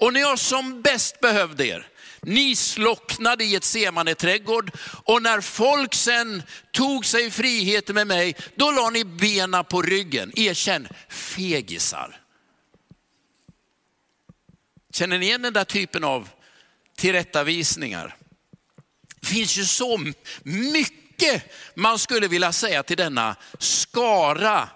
och 0.02 0.12
när 0.12 0.20
jag 0.20 0.38
som 0.38 0.82
bäst 0.82 1.20
behövde 1.20 1.66
er, 1.66 1.88
ni 2.26 2.56
slocknade 2.56 3.44
i 3.44 3.54
ett 3.54 3.64
semane 3.64 4.14
trädgård 4.14 4.70
och 5.04 5.22
när 5.22 5.40
folk 5.40 5.94
sen 5.94 6.42
tog 6.70 7.06
sig 7.06 7.30
friheten 7.30 7.94
med 7.94 8.06
mig, 8.06 8.36
då 8.56 8.70
la 8.70 8.90
ni 8.90 9.04
bena 9.04 9.64
på 9.64 9.82
ryggen. 9.82 10.32
Erkänn, 10.36 10.88
fegisar. 11.08 12.20
Känner 14.92 15.18
ni 15.18 15.26
igen 15.26 15.42
den 15.42 15.52
där 15.52 15.64
typen 15.64 16.04
av 16.04 16.28
tillrättavisningar? 16.96 18.16
Det 19.20 19.26
finns 19.26 19.58
ju 19.58 19.64
så 19.64 20.12
mycket 20.42 21.52
man 21.74 21.98
skulle 21.98 22.28
vilja 22.28 22.52
säga 22.52 22.82
till 22.82 22.96
denna 22.96 23.36
skara 23.58 24.68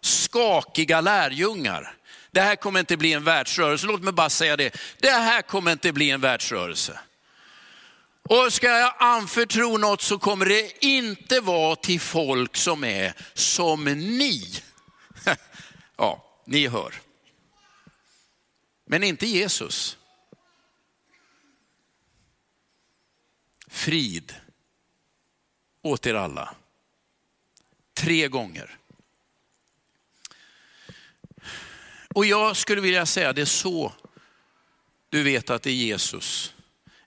skakiga 0.00 1.00
lärjungar. 1.00 1.94
Det 2.30 2.40
här 2.40 2.56
kommer 2.56 2.80
inte 2.80 2.96
bli 2.96 3.12
en 3.12 3.24
världsrörelse, 3.24 3.86
låt 3.86 4.02
mig 4.02 4.12
bara 4.12 4.30
säga 4.30 4.56
det. 4.56 4.76
Det 4.98 5.10
här 5.10 5.42
kommer 5.42 5.72
inte 5.72 5.92
bli 5.92 6.10
en 6.10 6.20
världsrörelse. 6.20 7.00
Och 8.22 8.52
ska 8.52 8.66
jag 8.66 8.94
anförtro 8.98 9.76
något 9.76 10.02
så 10.02 10.18
kommer 10.18 10.46
det 10.46 10.84
inte 10.84 11.40
vara 11.40 11.76
till 11.76 12.00
folk 12.00 12.56
som 12.56 12.84
är 12.84 13.14
som 13.34 13.84
ni. 13.84 14.62
Ja, 15.96 16.24
ni 16.44 16.66
hör. 16.66 16.94
Men 18.86 19.04
inte 19.04 19.26
Jesus. 19.26 19.98
Frid 23.68 24.34
åt 25.82 26.06
er 26.06 26.14
alla. 26.14 26.54
Tre 27.94 28.28
gånger. 28.28 28.78
Och 32.14 32.26
jag 32.26 32.56
skulle 32.56 32.80
vilja 32.80 33.06
säga 33.06 33.32
det 33.32 33.40
är 33.40 33.44
så 33.44 33.92
du 35.10 35.22
vet 35.22 35.50
att 35.50 35.62
det 35.62 35.70
är 35.70 35.74
Jesus. 35.74 36.54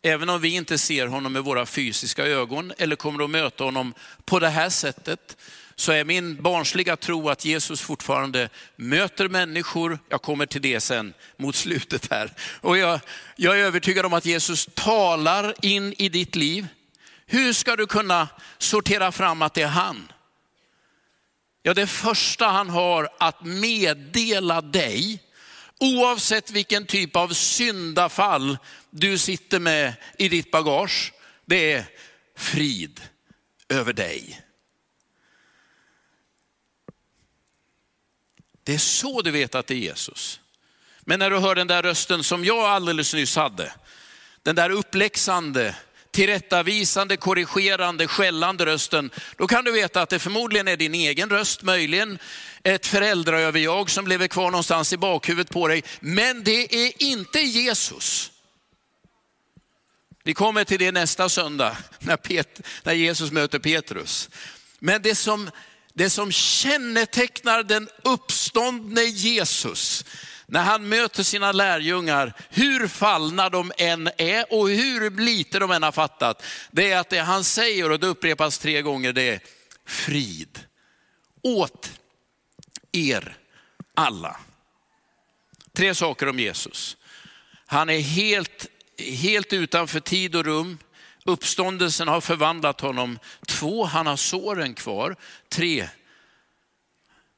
Även 0.02 0.30
om 0.30 0.42
vi 0.42 0.56
inte 0.56 0.78
ser 0.78 1.08
honom 1.08 1.34
med 1.34 1.44
våra 1.44 1.66
fysiska 1.66 2.26
ögon 2.26 2.74
eller 2.78 2.96
kommer 2.96 3.24
att 3.24 3.30
möta 3.30 3.64
honom 3.64 3.94
på 4.26 4.40
det 4.40 4.50
här 4.50 4.70
sättet, 4.70 5.38
så 5.76 5.92
är 5.92 6.04
min 6.04 6.42
barnsliga 6.42 6.98
tro 6.98 7.30
att 7.30 7.46
Jesus 7.46 7.82
fortfarande 7.82 8.50
möter 8.76 9.30
människor. 9.30 10.00
Jag 10.10 10.22
kommer 10.22 10.46
till 10.46 10.62
det 10.62 10.80
sen 10.80 11.14
mot 11.38 11.56
slutet 11.56 12.12
här. 12.12 12.34
Och 12.62 12.78
jag, 12.78 13.00
jag 13.36 13.60
är 13.60 13.64
övertygad 13.64 14.06
om 14.06 14.14
att 14.14 14.26
Jesus 14.26 14.70
talar 14.74 15.54
in 15.62 15.94
i 15.98 16.10
ditt 16.10 16.36
liv. 16.36 16.68
Hur 17.26 17.54
ska 17.54 17.76
du 17.76 17.88
kunna 17.88 18.28
sortera 18.58 19.12
fram 19.12 19.42
att 19.42 19.54
det 19.54 19.62
är 19.62 19.68
han? 19.68 20.13
Ja, 21.66 21.74
det 21.74 21.88
första 21.88 22.48
han 22.48 22.70
har 22.70 23.10
att 23.20 23.46
meddela 23.46 24.62
dig, 24.62 25.24
oavsett 25.80 26.52
vilken 26.52 26.86
typ 26.86 27.16
av 27.16 27.30
syndafall 27.30 28.58
du 28.90 29.18
sitter 29.18 29.60
med 29.60 29.94
i 30.18 30.30
ditt 30.30 30.52
bagage, 30.52 31.14
det 31.46 31.74
är 31.74 31.86
frid 32.38 33.02
över 33.70 33.94
dig. 33.94 34.42
Det 38.64 38.74
är 38.74 38.78
så 38.78 39.22
du 39.22 39.32
vet 39.32 39.56
att 39.56 39.68
det 39.68 39.74
är 39.74 39.80
Jesus. 39.80 40.40
Men 41.02 41.20
när 41.20 41.30
du 41.30 41.38
hör 41.38 41.56
den 41.56 41.68
där 41.68 41.84
rösten 41.84 42.24
som 42.24 42.46
jag 42.46 42.66
alldeles 42.66 43.14
nyss 43.14 43.36
hade, 43.36 43.74
den 44.42 44.56
där 44.56 44.70
uppläxande, 44.70 45.76
tillrättavisande, 46.14 47.18
korrigerande, 47.18 48.08
skällande 48.08 48.66
rösten, 48.66 49.12
då 49.38 49.48
kan 49.48 49.66
du 49.66 49.72
veta 49.72 50.02
att 50.02 50.10
det 50.10 50.20
förmodligen 50.20 50.68
är 50.68 50.78
din 50.78 50.94
egen 50.94 51.30
röst, 51.30 51.62
möjligen 51.62 52.20
ett 52.64 52.88
föräldraöverjag 52.88 53.90
som 53.90 54.08
lever 54.08 54.28
kvar 54.28 54.52
någonstans 54.52 54.94
i 54.94 54.98
bakhuvudet 54.98 55.52
på 55.52 55.68
dig. 55.68 55.84
Men 56.00 56.44
det 56.44 56.86
är 56.86 57.04
inte 57.04 57.40
Jesus. 57.40 58.32
Vi 60.24 60.34
kommer 60.34 60.64
till 60.64 60.80
det 60.80 60.92
nästa 60.92 61.30
söndag 61.30 61.78
när, 62.00 62.18
Pet, 62.18 62.62
när 62.84 62.94
Jesus 62.94 63.32
möter 63.32 63.60
Petrus. 63.60 64.30
Men 64.80 65.02
det 65.02 65.16
som, 65.16 65.50
det 65.94 66.10
som 66.10 66.32
kännetecknar 66.32 67.64
den 67.64 67.90
uppståndne 68.04 69.02
Jesus, 69.04 70.06
när 70.48 70.64
han 70.64 70.90
möter 70.90 71.24
sina 71.24 71.52
lärjungar, 71.52 72.34
hur 72.50 72.88
fallna 72.88 73.50
de 73.50 73.72
än 73.78 74.10
är 74.18 74.54
och 74.54 74.70
hur 74.70 75.10
lite 75.10 75.60
de 75.60 75.72
än 75.72 75.84
har 75.84 75.92
fattat, 75.92 76.44
det 76.72 76.92
är 76.92 77.00
att 77.00 77.10
det 77.10 77.20
han 77.20 77.44
säger, 77.44 77.92
och 77.92 78.00
det 78.00 78.08
upprepas 78.08 78.60
tre 78.60 78.82
gånger, 78.82 79.14
det 79.14 79.30
är 79.30 79.40
frid 79.86 80.60
åt 81.44 82.00
er 82.92 83.38
alla. 83.96 84.38
Tre 85.74 85.96
saker 85.96 86.30
om 86.30 86.40
Jesus. 86.40 86.98
Han 87.66 87.90
är 87.90 88.00
helt, 88.00 88.68
helt 88.98 89.54
utanför 89.54 90.00
tid 90.00 90.36
och 90.36 90.46
rum. 90.46 90.78
Uppståndelsen 91.26 92.08
har 92.08 92.22
förvandlat 92.22 92.82
honom. 92.82 93.20
Två, 93.48 93.86
han 93.86 94.08
har 94.08 94.16
såren 94.16 94.74
kvar. 94.74 95.16
Tre, 95.50 95.90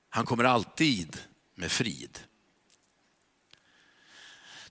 han 0.10 0.26
kommer 0.26 0.44
alltid 0.44 1.18
med 1.56 1.72
frid. 1.72 2.20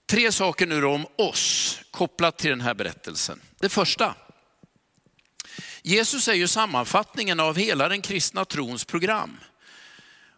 Tre 0.05 0.31
saker 0.31 0.67
nu 0.67 0.85
om 0.85 1.05
oss 1.15 1.79
kopplat 1.91 2.37
till 2.37 2.49
den 2.49 2.61
här 2.61 2.73
berättelsen. 2.73 3.41
Det 3.59 3.69
första, 3.69 4.15
Jesus 5.81 6.27
är 6.27 6.33
ju 6.33 6.47
sammanfattningen 6.47 7.39
av 7.39 7.57
hela 7.57 7.89
den 7.89 8.01
kristna 8.01 8.45
trons 8.45 8.85
program. 8.85 9.37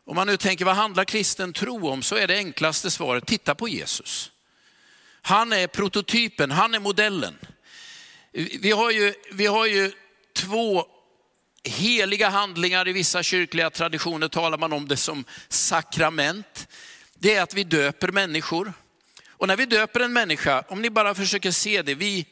Om 0.06 0.16
man 0.16 0.28
nu 0.28 0.38
tänker 0.38 0.66
vad 0.66 0.76
handlar 0.76 1.06
kristen 1.06 1.54
tro 1.54 1.90
om 1.90 2.04
så 2.04 2.16
är 2.16 2.28
det 2.28 2.38
enklaste 2.38 2.92
svaret, 2.92 3.26
titta 3.26 3.56
på 3.56 3.68
Jesus. 3.68 4.32
Han 5.22 5.54
är 5.54 5.68
prototypen, 5.68 6.52
han 6.52 6.74
är 6.74 6.80
modellen. 6.80 7.38
Vi 8.60 8.72
har 8.72 8.92
ju, 8.92 9.14
vi 9.32 9.46
har 9.46 9.66
ju 9.66 9.92
två 10.34 10.86
heliga 11.64 12.30
handlingar 12.30 12.88
i 12.88 12.94
vissa 12.94 13.24
kyrkliga 13.24 13.70
traditioner 13.70 14.28
talar 14.28 14.58
man 14.58 14.74
om 14.74 14.88
det 14.88 14.98
som 14.98 15.26
sakrament. 15.50 16.68
Det 17.14 17.36
är 17.36 17.42
att 17.42 17.54
vi 17.54 17.64
döper 17.64 18.12
människor. 18.12 18.74
Och 19.38 19.48
när 19.48 19.58
vi 19.58 19.66
döper 19.66 20.00
en 20.00 20.14
människa, 20.14 20.64
om 20.68 20.82
ni 20.82 20.90
bara 20.90 21.16
försöker 21.16 21.52
se 21.52 21.82
det, 21.82 21.96
vi 21.96 22.26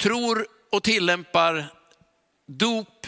tror 0.00 0.46
och 0.72 0.82
tillämpar 0.82 1.72
dop 2.46 3.06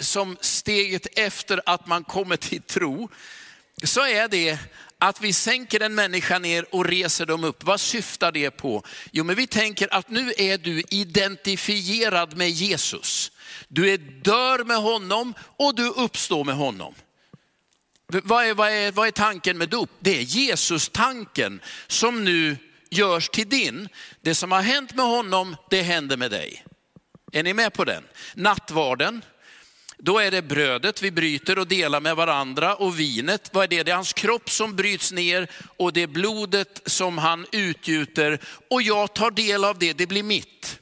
som 0.00 0.36
steget 0.40 1.06
efter 1.18 1.62
att 1.66 1.86
man 1.86 2.04
kommer 2.04 2.36
till 2.36 2.62
tro, 2.62 3.08
så 3.82 4.06
är 4.06 4.28
det 4.28 4.58
att 4.98 5.20
vi 5.20 5.32
sänker 5.32 5.80
en 5.80 5.94
människa 5.94 6.38
ner 6.38 6.74
och 6.74 6.84
reser 6.84 7.26
dem 7.26 7.44
upp. 7.44 7.64
Vad 7.64 7.80
syftar 7.80 8.32
det 8.32 8.50
på? 8.50 8.82
Jo, 9.12 9.24
men 9.24 9.36
vi 9.36 9.46
tänker 9.46 9.94
att 9.94 10.10
nu 10.10 10.32
är 10.38 10.58
du 10.58 10.82
identifierad 10.90 12.36
med 12.36 12.50
Jesus. 12.50 13.32
Du 13.68 13.90
är 13.90 13.98
dör 13.98 14.64
med 14.64 14.76
honom 14.76 15.34
och 15.38 15.74
du 15.74 15.88
uppstår 15.88 16.44
med 16.44 16.54
honom. 16.54 16.94
Vad 18.22 18.44
är, 18.44 18.54
vad 18.54 18.70
är, 18.70 18.92
vad 18.92 19.06
är 19.06 19.10
tanken 19.10 19.58
med 19.58 19.68
dop? 19.68 19.90
Det 20.00 20.18
är 20.18 20.22
Jesus-tanken 20.22 21.60
som 21.86 22.24
nu 22.24 22.56
görs 22.90 23.28
till 23.28 23.48
din. 23.48 23.88
Det 24.20 24.34
som 24.34 24.52
har 24.52 24.62
hänt 24.62 24.94
med 24.94 25.06
honom, 25.06 25.56
det 25.70 25.82
händer 25.82 26.16
med 26.16 26.30
dig. 26.30 26.64
Är 27.32 27.42
ni 27.42 27.54
med 27.54 27.72
på 27.72 27.84
den? 27.84 28.04
Nattvarden, 28.34 29.24
då 29.98 30.18
är 30.18 30.30
det 30.30 30.42
brödet 30.42 31.02
vi 31.02 31.10
bryter 31.10 31.58
och 31.58 31.66
delar 31.66 32.00
med 32.00 32.16
varandra 32.16 32.74
och 32.74 33.00
vinet, 33.00 33.50
vad 33.52 33.64
är 33.64 33.68
det? 33.68 33.82
Det 33.82 33.90
är 33.90 33.94
hans 33.94 34.12
kropp 34.12 34.50
som 34.50 34.76
bryts 34.76 35.12
ner 35.12 35.50
och 35.76 35.92
det 35.92 36.02
är 36.02 36.06
blodet 36.06 36.82
som 36.86 37.18
han 37.18 37.46
utgjuter 37.52 38.40
och 38.70 38.82
jag 38.82 39.14
tar 39.14 39.30
del 39.30 39.64
av 39.64 39.78
det, 39.78 39.92
det 39.92 40.06
blir 40.06 40.22
mitt. 40.22 40.78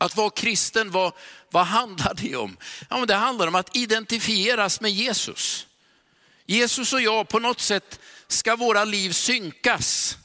Att 0.00 0.16
vara 0.16 0.30
kristen, 0.30 0.90
vad, 0.90 1.12
vad 1.50 1.66
handlar 1.66 2.14
det 2.14 2.36
om? 2.36 2.56
Ja, 2.90 2.98
men 2.98 3.08
det 3.08 3.14
handlar 3.14 3.46
om 3.46 3.54
att 3.54 3.76
identifieras 3.76 4.80
med 4.80 4.90
Jesus. 4.90 5.67
Jesus 6.50 6.92
och 6.92 7.00
jag, 7.00 7.28
på 7.28 7.38
något 7.38 7.60
sätt 7.60 8.00
ska 8.26 8.56
våra 8.56 8.84
liv 8.84 9.10
synkas. 9.10 10.18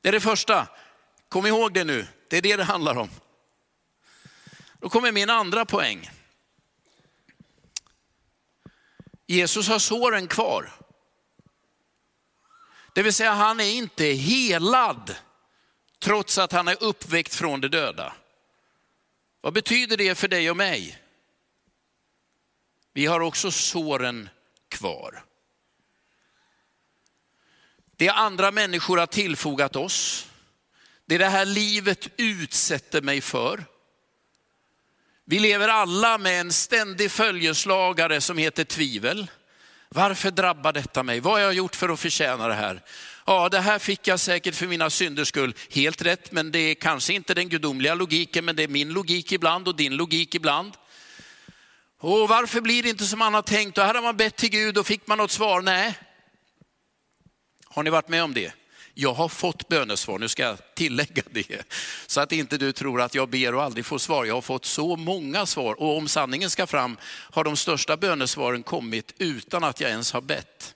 Det 0.00 0.08
är 0.08 0.12
det 0.12 0.20
första. 0.20 0.68
Kom 1.28 1.46
ihåg 1.46 1.74
det 1.74 1.84
nu, 1.84 2.06
det 2.28 2.36
är 2.36 2.42
det 2.42 2.56
det 2.56 2.64
handlar 2.64 2.98
om. 2.98 3.10
Då 4.80 4.88
kommer 4.88 5.12
min 5.12 5.30
andra 5.30 5.64
poäng. 5.64 6.10
Jesus 9.26 9.68
har 9.68 9.78
såren 9.78 10.28
kvar. 10.28 10.72
Det 12.94 13.02
vill 13.02 13.14
säga 13.14 13.32
han 13.32 13.60
är 13.60 13.70
inte 13.70 14.04
helad 14.04 15.16
trots 15.98 16.38
att 16.38 16.52
han 16.52 16.68
är 16.68 16.82
uppväckt 16.82 17.34
från 17.34 17.60
de 17.60 17.68
döda. 17.68 18.12
Vad 19.40 19.52
betyder 19.52 19.96
det 19.96 20.14
för 20.14 20.28
dig 20.28 20.50
och 20.50 20.56
mig? 20.56 21.05
Vi 22.96 23.06
har 23.06 23.20
också 23.20 23.50
såren 23.50 24.28
kvar. 24.68 25.24
Det 27.96 28.08
andra 28.08 28.50
människor 28.50 28.98
har 28.98 29.06
tillfogat 29.06 29.76
oss. 29.76 30.26
Det 31.06 31.18
det 31.18 31.26
här 31.26 31.44
livet 31.44 32.08
utsätter 32.16 33.02
mig 33.02 33.20
för. 33.20 33.64
Vi 35.24 35.38
lever 35.38 35.68
alla 35.68 36.18
med 36.18 36.40
en 36.40 36.52
ständig 36.52 37.10
följeslagare 37.10 38.20
som 38.20 38.38
heter 38.38 38.64
tvivel. 38.64 39.26
Varför 39.88 40.30
drabbar 40.30 40.72
detta 40.72 41.02
mig? 41.02 41.20
Vad 41.20 41.32
har 41.32 41.40
jag 41.40 41.54
gjort 41.54 41.76
för 41.76 41.88
att 41.88 42.00
förtjäna 42.00 42.48
det 42.48 42.54
här? 42.54 42.82
Ja, 43.26 43.48
det 43.48 43.60
här 43.60 43.78
fick 43.78 44.06
jag 44.06 44.20
säkert 44.20 44.54
för 44.54 44.66
mina 44.66 44.90
synders 44.90 45.28
skull. 45.28 45.54
Helt 45.70 46.02
rätt, 46.02 46.32
men 46.32 46.52
det 46.52 46.58
är 46.58 46.74
kanske 46.74 47.12
inte 47.12 47.34
den 47.34 47.48
gudomliga 47.48 47.94
logiken, 47.94 48.44
men 48.44 48.56
det 48.56 48.62
är 48.62 48.68
min 48.68 48.92
logik 48.92 49.32
ibland 49.32 49.68
och 49.68 49.76
din 49.76 49.96
logik 49.96 50.34
ibland. 50.34 50.72
Och 51.98 52.28
varför 52.28 52.60
blir 52.60 52.82
det 52.82 52.88
inte 52.88 53.04
som 53.04 53.18
man 53.18 53.34
har 53.34 53.42
tänkt? 53.42 53.78
Och 53.78 53.84
här 53.84 53.94
har 53.94 54.02
man 54.02 54.16
bett 54.16 54.36
till 54.36 54.50
Gud 54.50 54.78
och 54.78 54.86
fick 54.86 55.06
man 55.06 55.18
något 55.18 55.30
svar? 55.30 55.60
Nej. 55.60 55.98
Har 57.64 57.82
ni 57.82 57.90
varit 57.90 58.08
med 58.08 58.22
om 58.22 58.34
det? 58.34 58.52
Jag 58.94 59.14
har 59.14 59.28
fått 59.28 59.68
bönesvar, 59.68 60.18
nu 60.18 60.28
ska 60.28 60.42
jag 60.42 60.74
tillägga 60.74 61.22
det. 61.30 61.62
Så 62.06 62.20
att 62.20 62.32
inte 62.32 62.58
du 62.58 62.72
tror 62.72 63.00
att 63.00 63.14
jag 63.14 63.28
ber 63.28 63.54
och 63.54 63.62
aldrig 63.62 63.86
får 63.86 63.98
svar. 63.98 64.24
Jag 64.24 64.34
har 64.34 64.42
fått 64.42 64.64
så 64.64 64.96
många 64.96 65.46
svar 65.46 65.80
och 65.80 65.96
om 65.96 66.08
sanningen 66.08 66.50
ska 66.50 66.66
fram 66.66 66.96
har 67.04 67.44
de 67.44 67.56
största 67.56 67.96
bönesvaren 67.96 68.62
kommit 68.62 69.14
utan 69.18 69.64
att 69.64 69.80
jag 69.80 69.90
ens 69.90 70.12
har 70.12 70.20
bett. 70.20 70.74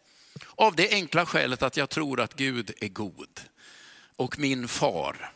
Av 0.54 0.76
det 0.76 0.90
enkla 0.90 1.26
skälet 1.26 1.62
att 1.62 1.76
jag 1.76 1.90
tror 1.90 2.20
att 2.20 2.35
Gud 2.35 2.72
är 2.80 2.88
god 2.88 3.40
och 4.16 4.38
min 4.38 4.68
far. 4.68 5.33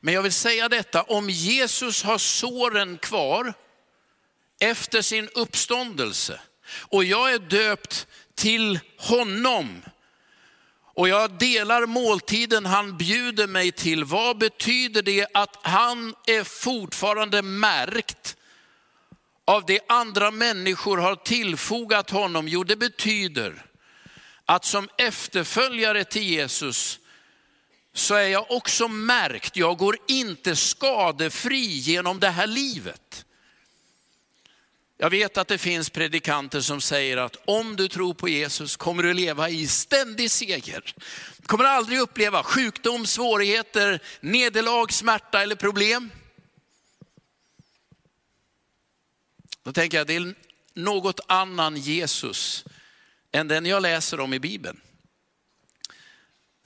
Men 0.00 0.14
jag 0.14 0.22
vill 0.22 0.32
säga 0.32 0.68
detta, 0.68 1.02
om 1.02 1.30
Jesus 1.30 2.02
har 2.02 2.18
såren 2.18 2.98
kvar 2.98 3.54
efter 4.60 5.02
sin 5.02 5.28
uppståndelse 5.34 6.40
och 6.68 7.04
jag 7.04 7.32
är 7.32 7.38
döpt 7.38 8.06
till 8.34 8.80
honom 8.98 9.82
och 10.96 11.08
jag 11.08 11.38
delar 11.38 11.86
måltiden 11.86 12.66
han 12.66 12.96
bjuder 12.96 13.46
mig 13.46 13.72
till. 13.72 14.04
Vad 14.04 14.38
betyder 14.38 15.02
det 15.02 15.26
att 15.34 15.58
han 15.62 16.14
är 16.26 16.44
fortfarande 16.44 17.42
märkt 17.42 18.36
av 19.44 19.64
det 19.66 19.80
andra 19.88 20.30
människor 20.30 20.98
har 20.98 21.16
tillfogat 21.16 22.10
honom? 22.10 22.48
Jo, 22.48 22.64
det 22.64 22.76
betyder 22.76 23.64
att 24.44 24.64
som 24.64 24.88
efterföljare 24.98 26.04
till 26.04 26.22
Jesus 26.22 26.98
så 27.96 28.14
är 28.14 28.28
jag 28.28 28.50
också 28.50 28.88
märkt. 28.88 29.56
Jag 29.56 29.78
går 29.78 29.98
inte 30.08 30.56
skadefri 30.56 31.66
genom 31.66 32.20
det 32.20 32.28
här 32.28 32.46
livet. 32.46 33.24
Jag 34.98 35.10
vet 35.10 35.38
att 35.38 35.48
det 35.48 35.58
finns 35.58 35.90
predikanter 35.90 36.60
som 36.60 36.80
säger 36.80 37.16
att 37.16 37.36
om 37.44 37.76
du 37.76 37.88
tror 37.88 38.14
på 38.14 38.28
Jesus 38.28 38.76
kommer 38.76 39.02
du 39.02 39.14
leva 39.14 39.50
i 39.50 39.66
ständig 39.66 40.30
seger. 40.30 40.94
Du 41.36 41.46
kommer 41.46 41.64
aldrig 41.64 41.98
uppleva 41.98 42.42
sjukdom, 42.42 43.06
svårigheter, 43.06 44.02
nederlag, 44.20 44.92
smärta 44.92 45.42
eller 45.42 45.56
problem. 45.56 46.10
Då 49.62 49.72
tänker 49.72 49.98
jag 49.98 50.06
det 50.06 50.16
är 50.16 50.34
något 50.74 51.20
annan 51.26 51.76
Jesus 51.76 52.64
än 53.32 53.48
den 53.48 53.66
jag 53.66 53.82
läser 53.82 54.20
om 54.20 54.34
i 54.34 54.38
Bibeln. 54.38 54.80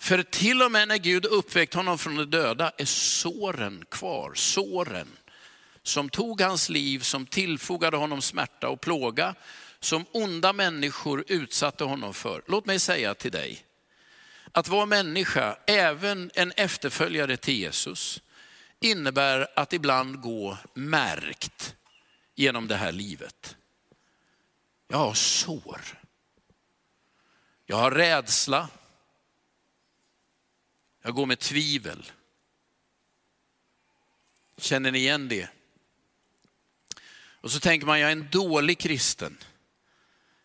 För 0.00 0.22
till 0.22 0.62
och 0.62 0.72
med 0.72 0.88
när 0.88 0.98
Gud 0.98 1.26
uppväckt 1.26 1.74
honom 1.74 1.98
från 1.98 2.16
de 2.16 2.24
döda 2.24 2.72
är 2.78 2.84
såren 2.84 3.84
kvar, 3.90 4.32
såren 4.34 5.08
som 5.82 6.08
tog 6.08 6.40
hans 6.40 6.68
liv, 6.68 6.98
som 6.98 7.26
tillfogade 7.26 7.96
honom 7.96 8.22
smärta 8.22 8.68
och 8.68 8.80
plåga, 8.80 9.34
som 9.80 10.04
onda 10.12 10.52
människor 10.52 11.24
utsatte 11.28 11.84
honom 11.84 12.14
för. 12.14 12.42
Låt 12.46 12.66
mig 12.66 12.78
säga 12.78 13.14
till 13.14 13.32
dig, 13.32 13.64
att 14.52 14.68
vara 14.68 14.86
människa, 14.86 15.56
även 15.66 16.30
en 16.34 16.52
efterföljare 16.56 17.36
till 17.36 17.54
Jesus, 17.54 18.22
innebär 18.80 19.48
att 19.56 19.72
ibland 19.72 20.20
gå 20.20 20.58
märkt 20.74 21.74
genom 22.34 22.68
det 22.68 22.76
här 22.76 22.92
livet. 22.92 23.56
Jag 24.88 24.98
har 24.98 25.14
sår. 25.14 25.80
Jag 27.66 27.76
har 27.76 27.90
rädsla. 27.90 28.68
Jag 31.02 31.14
går 31.14 31.26
med 31.26 31.38
tvivel. 31.38 32.10
Känner 34.58 34.90
ni 34.90 34.98
igen 34.98 35.28
det? 35.28 35.48
Och 37.40 37.50
så 37.50 37.60
tänker 37.60 37.86
man, 37.86 38.00
jag 38.00 38.08
är 38.08 38.12
en 38.12 38.28
dålig 38.30 38.78
kristen. 38.78 39.38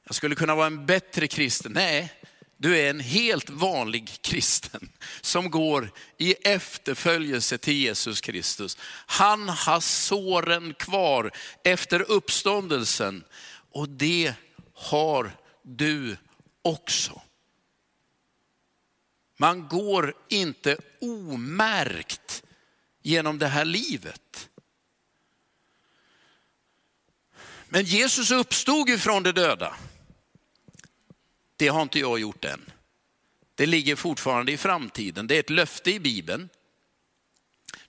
Jag 0.03 0.15
skulle 0.15 0.35
kunna 0.35 0.55
vara 0.55 0.67
en 0.67 0.85
bättre 0.85 1.27
kristen. 1.27 1.71
Nej, 1.71 2.13
du 2.57 2.77
är 2.77 2.89
en 2.89 2.99
helt 2.99 3.49
vanlig 3.49 4.21
kristen 4.21 4.89
som 5.21 5.51
går 5.51 5.91
i 6.17 6.33
efterföljelse 6.33 7.57
till 7.57 7.73
Jesus 7.73 8.21
Kristus. 8.21 8.77
Han 9.05 9.49
har 9.49 9.79
såren 9.79 10.73
kvar 10.73 11.31
efter 11.63 12.11
uppståndelsen 12.11 13.23
och 13.71 13.89
det 13.89 14.33
har 14.73 15.31
du 15.63 16.17
också. 16.61 17.21
Man 19.37 19.67
går 19.67 20.13
inte 20.29 20.77
omärkt 21.01 22.43
genom 23.01 23.39
det 23.39 23.47
här 23.47 23.65
livet. 23.65 24.49
Men 27.69 27.83
Jesus 27.83 28.31
uppstod 28.31 28.89
ju 28.89 28.97
från 28.97 29.23
de 29.23 29.31
döda. 29.31 29.75
Det 31.55 31.67
har 31.67 31.81
inte 31.81 31.99
jag 31.99 32.19
gjort 32.19 32.45
än. 32.45 32.71
Det 33.55 33.65
ligger 33.65 33.95
fortfarande 33.95 34.51
i 34.51 34.57
framtiden. 34.57 35.27
Det 35.27 35.35
är 35.35 35.39
ett 35.39 35.49
löfte 35.49 35.91
i 35.91 35.99
Bibeln. 35.99 36.49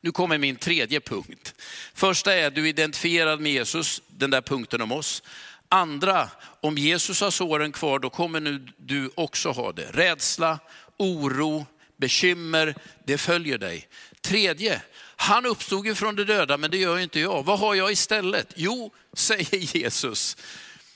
Nu 0.00 0.12
kommer 0.12 0.38
min 0.38 0.56
tredje 0.56 1.00
punkt. 1.00 1.54
Första 1.94 2.34
är 2.34 2.50
du 2.50 2.62
är 2.64 2.66
identifierad 2.66 3.40
med 3.40 3.52
Jesus, 3.52 4.02
den 4.08 4.30
där 4.30 4.40
punkten 4.40 4.80
om 4.80 4.92
oss. 4.92 5.22
Andra, 5.68 6.30
om 6.60 6.78
Jesus 6.78 7.20
har 7.20 7.30
såren 7.30 7.72
kvar, 7.72 7.98
då 7.98 8.10
kommer 8.10 8.40
nu 8.40 8.66
du 8.76 9.10
också 9.14 9.50
ha 9.50 9.72
det. 9.72 9.90
Rädsla, 9.92 10.58
oro, 10.98 11.66
bekymmer, 11.96 12.74
det 13.04 13.18
följer 13.18 13.58
dig. 13.58 13.88
Tredje, 14.20 14.82
han 15.16 15.46
uppstod 15.46 15.86
ju 15.86 15.94
från 15.94 16.16
de 16.16 16.24
döda, 16.24 16.56
men 16.56 16.70
det 16.70 16.78
gör 16.78 16.98
inte 16.98 17.20
jag. 17.20 17.42
Vad 17.42 17.58
har 17.58 17.74
jag 17.74 17.92
istället? 17.92 18.52
Jo, 18.56 18.92
säger 19.12 19.76
Jesus, 19.76 20.36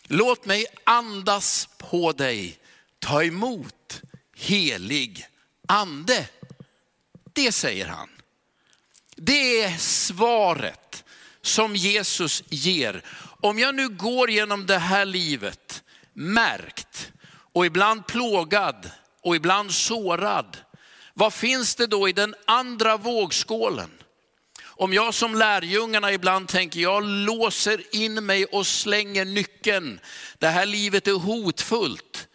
låt 0.03 0.47
mig 0.47 0.67
andas 0.85 1.69
på 1.79 2.13
dig. 2.13 2.59
Ta 2.99 3.25
emot 3.25 4.03
helig 4.37 5.27
ande. 5.69 6.29
Det 7.33 7.53
säger 7.53 7.87
han. 7.87 8.09
Det 9.17 9.63
är 9.63 9.77
svaret 9.79 11.05
som 11.43 11.77
Jesus 11.77 12.43
ger. 12.49 13.05
Om 13.41 13.59
jag 13.59 13.75
nu 13.75 13.89
går 13.89 14.31
genom 14.31 14.67
det 14.67 14.79
här 14.79 15.05
livet 15.05 15.83
märkt 16.13 17.13
och 17.53 17.67
ibland 17.67 18.07
plågad 18.07 18.91
och 19.23 19.37
ibland 19.37 19.73
sårad. 19.73 20.57
Vad 21.15 21.33
finns 21.33 21.75
det 21.75 21.87
då 21.87 22.09
i 22.09 22.13
den 22.13 22.35
andra 22.45 22.97
vågskålen? 22.97 23.91
Om 24.63 24.93
jag 24.93 25.15
som 25.15 25.35
lärjungarna 25.35 26.13
ibland 26.13 26.49
tänker, 26.49 26.81
jag 26.81 27.05
låser 27.05 27.95
in 27.97 28.27
mig 28.27 28.45
och 28.45 28.67
slänger 28.67 29.25
nyckeln. 29.25 30.01
Det 30.39 30.49
här 30.49 30.67
livet 30.67 31.09
är 31.09 31.13
hotfullt. 31.13 32.29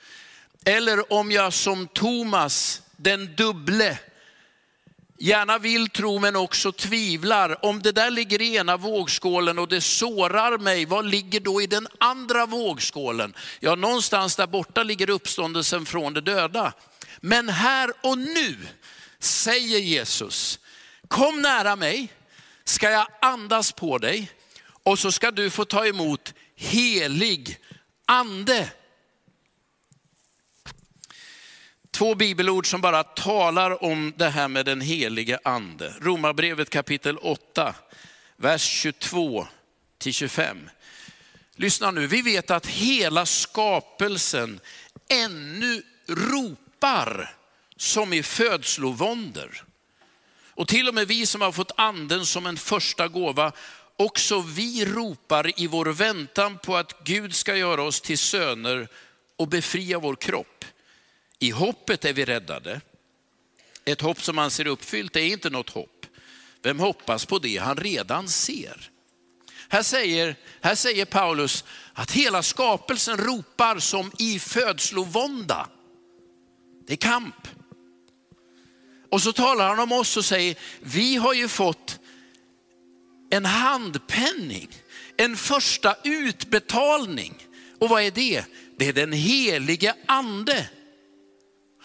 Eller 0.66 1.14
om 1.14 1.32
jag 1.32 1.54
som 1.54 1.88
Thomas, 1.88 2.82
den 2.98 3.36
dubble, 3.36 3.98
gärna 5.18 5.58
vill 5.58 5.90
tro 5.90 6.20
men 6.20 6.36
också 6.36 6.72
tvivlar. 6.72 7.66
Om 7.66 7.82
det 7.82 7.92
där 7.92 8.10
ligger 8.10 8.42
i 8.42 8.56
ena 8.56 8.78
vågskålen 8.78 9.60
och 9.60 9.68
det 9.68 9.82
sårar 9.82 10.58
mig, 10.58 10.86
vad 10.86 11.06
ligger 11.06 11.40
då 11.40 11.62
i 11.62 11.68
den 11.68 11.88
andra 11.98 12.46
vågskålen? 12.46 13.34
Ja, 13.60 13.76
någonstans 13.76 14.36
där 14.36 14.48
borta 14.48 14.84
ligger 14.84 15.10
uppståndelsen 15.10 15.86
från 15.86 16.14
de 16.14 16.22
döda. 16.22 16.74
Men 17.22 17.50
här 17.50 17.94
och 18.02 18.18
nu 18.18 18.58
säger 19.20 19.80
Jesus, 19.80 20.60
kom 21.08 21.42
nära 21.42 21.76
mig, 21.76 22.14
ska 22.64 22.90
jag 22.90 23.08
andas 23.22 23.72
på 23.72 23.98
dig 23.98 24.32
och 24.84 25.00
så 25.00 25.12
ska 25.12 25.32
du 25.32 25.50
få 25.50 25.66
ta 25.66 25.86
emot 25.86 26.34
helig 26.56 27.60
ande. 28.06 28.70
Två 31.96 32.16
bibelord 32.16 32.70
som 32.70 32.82
bara 32.82 33.04
talar 33.04 33.84
om 33.84 34.14
det 34.16 34.30
här 34.30 34.48
med 34.48 34.66
den 34.66 34.82
helige 34.82 35.40
ande. 35.44 35.94
Romarbrevet 36.02 36.70
kapitel 36.70 37.18
8, 37.18 37.76
vers 38.38 38.62
22 38.62 39.48
till 39.98 40.14
25. 40.14 40.70
Lyssna 41.56 41.92
nu, 41.92 42.08
vi 42.08 42.22
vet 42.22 42.52
att 42.52 42.68
hela 42.68 43.26
skapelsen 43.26 44.60
ännu 45.10 45.84
ropar 46.08 47.36
som 47.78 48.14
i 48.14 48.24
födslovåndor. 48.24 49.66
Och 50.50 50.68
till 50.68 50.88
och 50.88 50.96
med 50.96 51.08
vi 51.08 51.26
som 51.26 51.42
har 51.42 51.52
fått 51.52 51.72
anden 51.78 52.26
som 52.26 52.46
en 52.46 52.58
första 52.58 53.08
gåva, 53.08 53.52
också 53.98 54.42
vi 54.42 54.86
ropar 54.86 55.60
i 55.62 55.68
vår 55.68 55.86
väntan 55.86 56.58
på 56.58 56.78
att 56.78 57.04
Gud 57.04 57.36
ska 57.36 57.56
göra 57.56 57.84
oss 57.84 58.02
till 58.02 58.18
söner 58.18 58.88
och 59.36 59.48
befria 59.48 60.00
vår 60.00 60.16
kropp. 60.16 60.66
I 61.40 61.52
hoppet 61.52 62.06
är 62.06 62.14
vi 62.14 62.26
räddade. 62.26 62.82
Ett 63.86 64.02
hopp 64.02 64.22
som 64.22 64.36
man 64.36 64.52
ser 64.52 64.68
uppfyllt 64.68 65.16
är 65.16 65.22
inte 65.22 65.50
något 65.50 65.70
hopp. 65.70 66.06
Vem 66.62 66.80
hoppas 66.80 67.26
på 67.26 67.40
det 67.40 67.58
han 67.58 67.78
redan 67.78 68.28
ser? 68.28 68.92
Här 69.70 69.84
säger, 69.84 70.36
här 70.62 70.76
säger 70.76 71.06
Paulus 71.06 71.64
att 71.94 72.12
hela 72.12 72.44
skapelsen 72.44 73.18
ropar 73.18 73.80
som 73.80 74.12
i 74.20 74.40
födslovånda. 74.40 75.70
Det 76.88 76.94
är 76.94 76.98
kamp. 76.98 77.48
Och 79.12 79.22
så 79.22 79.34
talar 79.34 79.70
han 79.70 79.80
om 79.80 79.92
oss 79.92 80.18
och 80.18 80.26
säger, 80.26 80.56
vi 80.80 81.16
har 81.16 81.34
ju 81.34 81.48
fått 81.48 82.00
en 83.30 83.46
handpenning, 83.46 84.70
en 85.18 85.38
första 85.38 85.96
utbetalning. 86.04 87.48
Och 87.80 87.90
vad 87.90 88.04
är 88.04 88.12
det? 88.12 88.46
Det 88.78 88.88
är 88.88 88.94
den 88.94 89.12
helige 89.12 89.96
ande. 90.06 90.70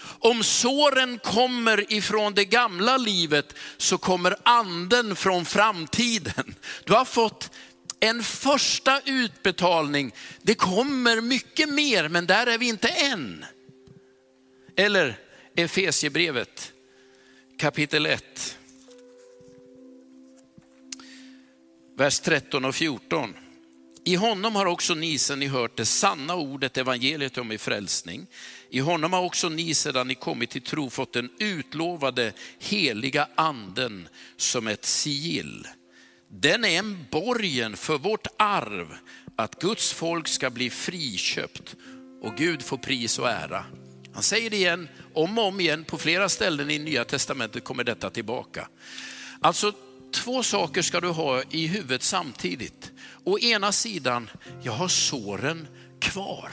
Om 0.02 0.42
såren 0.42 1.18
kommer 1.18 1.92
ifrån 1.92 2.34
det 2.34 2.44
gamla 2.44 2.96
livet 2.96 3.54
så 3.76 3.98
kommer 3.98 4.36
anden 4.42 5.16
från 5.16 5.44
framtiden. 5.44 6.54
Du 6.84 6.92
har 6.92 7.04
fått 7.04 7.50
en 8.00 8.22
första 8.22 9.00
utbetalning. 9.04 10.14
Det 10.42 10.54
kommer 10.54 11.20
mycket 11.20 11.68
mer, 11.68 12.08
men 12.08 12.26
där 12.26 12.46
är 12.46 12.58
vi 12.58 12.68
inte 12.68 12.88
än. 12.88 13.44
Eller 14.76 15.18
Efesiebrevet 15.56 16.72
kapitel 17.58 18.06
1. 18.06 18.56
Vers 21.96 22.20
13 22.20 22.64
och 22.64 22.74
14. 22.74 23.34
I 24.04 24.14
honom 24.14 24.56
har 24.56 24.66
också 24.66 24.94
ni 24.94 25.18
sedan 25.18 25.38
ni 25.38 25.46
hört 25.46 25.76
det 25.76 25.86
sanna 25.86 26.34
ordet, 26.34 26.76
evangeliet 26.76 27.38
om 27.38 27.52
er 27.52 27.58
frälsning. 27.58 28.26
I 28.70 28.80
honom 28.80 29.12
har 29.12 29.22
också 29.22 29.48
ni 29.48 29.74
sedan 29.74 30.08
ni 30.08 30.14
kommit 30.14 30.50
till 30.50 30.62
tro 30.62 30.90
fått 30.90 31.12
den 31.12 31.30
utlovade 31.38 32.32
heliga 32.58 33.28
anden 33.34 34.08
som 34.36 34.66
ett 34.66 34.84
sigill. 34.84 35.66
Den 36.28 36.64
är 36.64 36.78
en 36.78 37.06
borgen 37.10 37.76
för 37.76 37.98
vårt 37.98 38.26
arv, 38.38 38.96
att 39.36 39.60
Guds 39.60 39.92
folk 39.92 40.28
ska 40.28 40.50
bli 40.50 40.70
friköpt 40.70 41.76
och 42.22 42.36
Gud 42.36 42.62
får 42.62 42.76
pris 42.76 43.18
och 43.18 43.28
ära. 43.28 43.64
Han 44.14 44.22
säger 44.22 44.50
det 44.50 44.56
igen, 44.56 44.88
om 45.14 45.38
och 45.38 45.44
om 45.44 45.60
igen, 45.60 45.84
på 45.84 45.98
flera 45.98 46.28
ställen 46.28 46.70
i 46.70 46.78
Nya 46.78 47.04
Testamentet 47.04 47.64
kommer 47.64 47.84
detta 47.84 48.10
tillbaka. 48.10 48.68
Alltså 49.40 49.72
två 50.14 50.42
saker 50.42 50.82
ska 50.82 51.00
du 51.00 51.08
ha 51.08 51.42
i 51.50 51.66
huvudet 51.66 52.02
samtidigt. 52.02 52.92
Å 53.24 53.38
ena 53.38 53.72
sidan, 53.72 54.30
jag 54.62 54.72
har 54.72 54.88
såren 54.88 55.68
kvar 56.00 56.50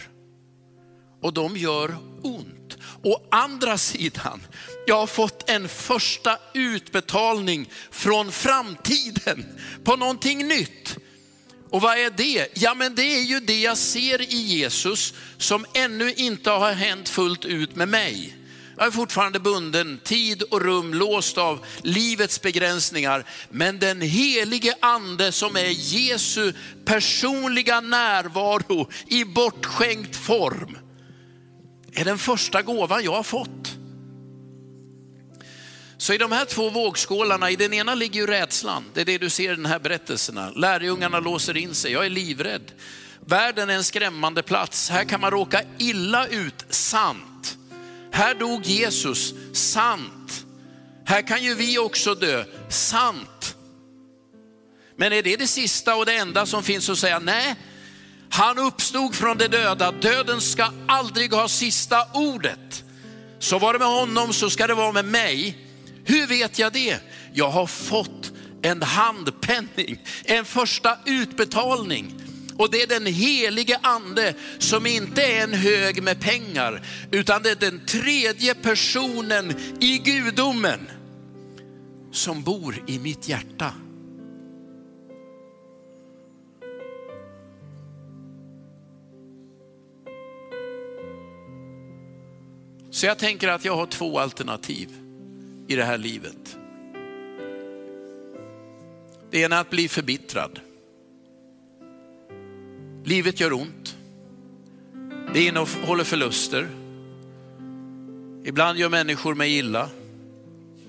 och 1.21 1.34
de 1.34 1.58
gör 1.58 1.97
ont. 2.23 2.77
Å 3.03 3.27
andra 3.32 3.77
sidan, 3.77 4.41
jag 4.88 4.95
har 4.95 5.08
fått 5.08 5.49
en 5.49 5.69
första 5.69 6.38
utbetalning 6.53 7.69
från 7.91 8.32
framtiden 8.32 9.45
på 9.84 9.95
någonting 9.95 10.47
nytt. 10.47 10.97
Och 11.69 11.82
vad 11.82 11.97
är 11.97 12.10
det? 12.10 12.47
Ja 12.53 12.73
men 12.73 12.95
det 12.95 13.03
är 13.03 13.21
ju 13.21 13.39
det 13.39 13.62
jag 13.62 13.77
ser 13.77 14.21
i 14.21 14.36
Jesus 14.36 15.13
som 15.38 15.65
ännu 15.73 16.13
inte 16.13 16.51
har 16.51 16.73
hänt 16.73 17.10
fullt 17.10 17.45
ut 17.45 17.75
med 17.75 17.88
mig. 17.88 18.38
Jag 18.77 18.88
är 18.88 18.91
fortfarande 18.91 19.39
bunden, 19.39 19.99
tid 20.03 20.43
och 20.43 20.62
rum 20.62 20.93
låst 20.93 21.38
av 21.38 21.65
livets 21.82 22.41
begränsningar. 22.41 23.25
Men 23.49 23.80
den 23.80 24.01
helige 24.01 24.75
ande 24.80 25.32
som 25.32 25.56
är 25.56 25.69
Jesu 25.69 26.53
personliga 26.86 27.82
närvaro 27.82 28.89
i 29.08 29.25
bortskänkt 29.25 30.15
form 30.15 30.77
är 31.97 32.05
den 32.05 32.17
första 32.17 32.62
gåvan 32.62 33.03
jag 33.03 33.12
har 33.12 33.23
fått. 33.23 33.77
Så 35.97 36.13
i 36.13 36.17
de 36.17 36.31
här 36.31 36.45
två 36.45 36.69
vågskålarna, 36.69 37.51
i 37.51 37.55
den 37.55 37.73
ena 37.73 37.95
ligger 37.95 38.19
ju 38.19 38.27
rädslan. 38.27 38.86
Det 38.93 39.01
är 39.01 39.05
det 39.05 39.17
du 39.17 39.29
ser 39.29 39.53
i 39.53 39.55
den 39.55 39.65
här 39.65 39.79
berättelserna. 39.79 40.49
Lärjungarna 40.49 41.19
låser 41.19 41.57
in 41.57 41.75
sig, 41.75 41.91
jag 41.91 42.05
är 42.05 42.10
livrädd. 42.10 42.71
Världen 43.25 43.69
är 43.69 43.73
en 43.73 43.83
skrämmande 43.83 44.43
plats. 44.43 44.89
Här 44.89 45.03
kan 45.03 45.21
man 45.21 45.31
råka 45.31 45.62
illa 45.77 46.27
ut, 46.27 46.65
sant. 46.69 47.57
Här 48.12 48.36
dog 48.36 48.65
Jesus, 48.65 49.33
sant. 49.53 50.45
Här 51.05 51.21
kan 51.21 51.43
ju 51.43 51.55
vi 51.55 51.77
också 51.77 52.15
dö, 52.15 52.43
sant. 52.69 53.55
Men 54.95 55.13
är 55.13 55.23
det 55.23 55.36
det 55.36 55.47
sista 55.47 55.95
och 55.95 56.05
det 56.05 56.15
enda 56.15 56.45
som 56.45 56.63
finns 56.63 56.89
att 56.89 56.97
säga? 56.97 57.19
Nej, 57.19 57.55
han 58.38 58.58
uppstod 58.58 59.15
från 59.15 59.38
de 59.38 59.47
döda. 59.47 59.91
Döden 59.91 60.41
ska 60.41 60.71
aldrig 60.88 61.34
ha 61.34 61.47
sista 61.47 62.08
ordet. 62.13 62.84
Så 63.39 63.60
var 63.60 63.73
det 63.73 63.80
med 63.80 63.88
honom 63.88 64.34
så 64.34 64.50
ska 64.50 64.67
det 64.67 64.73
vara 64.73 64.91
med 64.91 65.06
mig. 65.06 65.58
Hur 66.06 66.28
vet 66.28 66.60
jag 66.60 66.73
det? 66.73 66.97
Jag 67.34 67.50
har 67.50 67.67
fått 67.67 68.32
en 68.62 68.82
handpenning, 68.82 70.04
en 70.26 70.45
första 70.45 70.97
utbetalning. 71.06 72.13
Och 72.58 72.71
det 72.71 72.82
är 72.82 72.88
den 72.88 73.06
helige 73.06 73.80
ande 73.82 74.34
som 74.60 74.86
inte 74.86 75.23
är 75.23 75.43
en 75.43 75.54
hög 75.54 76.04
med 76.04 76.21
pengar, 76.21 76.82
utan 77.12 77.43
det 77.43 77.50
är 77.50 77.56
den 77.56 77.86
tredje 77.86 78.56
personen 78.56 79.54
i 79.80 79.97
gudomen 79.97 80.80
som 82.12 82.43
bor 82.43 82.84
i 82.88 83.00
mitt 83.00 83.30
hjärta. 83.30 83.73
Så 92.97 93.05
jag 93.05 93.17
tänker 93.17 93.47
att 93.47 93.65
jag 93.65 93.75
har 93.75 93.86
två 93.86 94.19
alternativ 94.19 94.89
i 95.67 95.75
det 95.75 95.83
här 95.83 95.97
livet. 95.97 96.57
Det 99.31 99.39
ena 99.39 99.55
är 99.55 99.62
att 99.62 99.69
bli 99.69 99.88
förbittrad. 99.88 100.60
Livet 103.03 103.39
gör 103.39 103.53
ont. 103.53 103.97
Det 105.33 105.45
innehåller 105.45 106.03
förluster. 106.03 106.67
Ibland 108.45 108.79
gör 108.79 108.89
människor 108.89 109.36
mig 109.36 109.57
illa. 109.57 109.89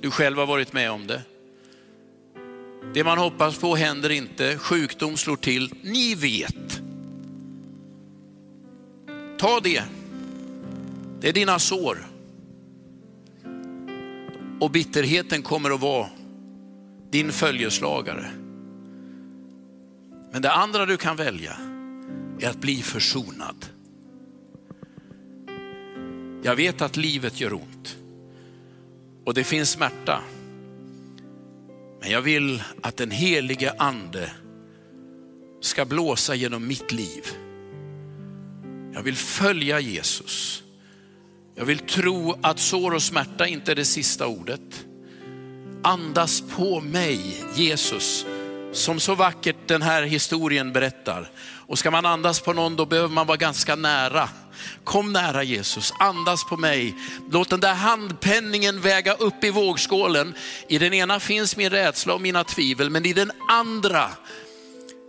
Du 0.01 0.11
själv 0.11 0.39
har 0.39 0.47
varit 0.47 0.73
med 0.73 0.91
om 0.91 1.07
det. 1.07 1.23
Det 2.95 3.05
man 3.05 3.19
hoppas 3.19 3.59
på 3.59 3.77
händer 3.77 4.11
inte, 4.11 4.59
sjukdom 4.59 5.17
slår 5.17 5.37
till. 5.37 5.75
Ni 5.83 6.15
vet. 6.15 6.81
Ta 9.39 9.61
det. 9.61 9.98
Det 11.21 11.29
är 11.29 11.33
dina 11.33 11.59
sår. 11.59 12.07
Och 14.61 14.71
bitterheten 14.71 15.43
kommer 15.43 15.71
att 15.71 15.81
vara 15.81 16.09
din 17.11 17.33
följeslagare. 17.33 18.31
Men 20.33 20.43
det 20.43 20.53
andra 20.53 20.87
du 20.87 20.97
kan 20.97 21.17
välja 21.17 21.57
är 22.41 22.49
att 22.49 22.61
bli 22.61 22.83
försonad. 22.83 23.67
Jag 26.43 26.57
vet 26.57 26.83
att 26.83 26.97
livet 26.97 27.41
gör 27.41 27.53
ont 27.53 27.97
och 29.25 29.35
det 29.35 29.45
finns 29.45 29.71
smärta. 29.71 30.21
Men 32.01 32.11
jag 32.11 32.23
vill 32.23 32.63
att 32.83 32.97
den 32.97 33.11
helige 33.11 33.75
ande 33.79 34.31
ska 35.61 35.85
blåsa 35.85 36.35
genom 36.35 36.67
mitt 36.67 36.93
liv. 36.93 37.27
Jag 38.93 39.03
vill 39.03 39.17
följa 39.17 39.81
Jesus. 39.81 40.63
Jag 41.59 41.65
vill 41.65 41.79
tro 41.79 42.39
att 42.43 42.59
sår 42.59 42.95
och 42.95 43.03
smärta 43.03 43.47
inte 43.47 43.73
är 43.73 43.77
det 43.77 43.85
sista 43.85 44.27
ordet. 44.27 44.87
Andas 45.83 46.43
på 46.57 46.81
mig 46.81 47.45
Jesus, 47.55 48.27
som 48.73 49.01
så 49.01 49.15
vackert 49.15 49.57
den 49.67 49.83
här 49.83 50.03
historien 50.03 50.73
berättar. 50.73 51.31
Och 51.67 51.79
ska 51.79 51.91
man 51.91 52.07
andas 52.07 52.41
på 52.41 52.53
någon 52.53 52.77
då 52.77 52.87
behöver 52.87 53.09
man 53.09 53.27
vara 53.27 53.37
ganska 53.37 53.77
nära. 53.77 54.29
Kom 54.85 55.13
nära 55.13 55.43
Jesus, 55.43 55.93
andas 55.99 56.45
på 56.45 56.57
mig. 56.57 56.95
Låt 57.31 57.51
den 57.51 57.61
där 57.61 57.75
handpenningen 57.75 58.81
väga 58.81 59.15
upp 59.15 59.45
i 59.45 59.51
vågskålen. 59.51 60.35
I 60.69 60.79
den 60.79 60.95
ena 60.95 61.21
finns 61.21 61.57
min 61.57 61.71
rädsla 61.71 62.15
och 62.15 62.21
mina 62.21 62.45
tvivel, 62.45 62.91
men 62.91 63.07
i 63.07 63.13
den 63.13 63.33
andra 63.49 64.11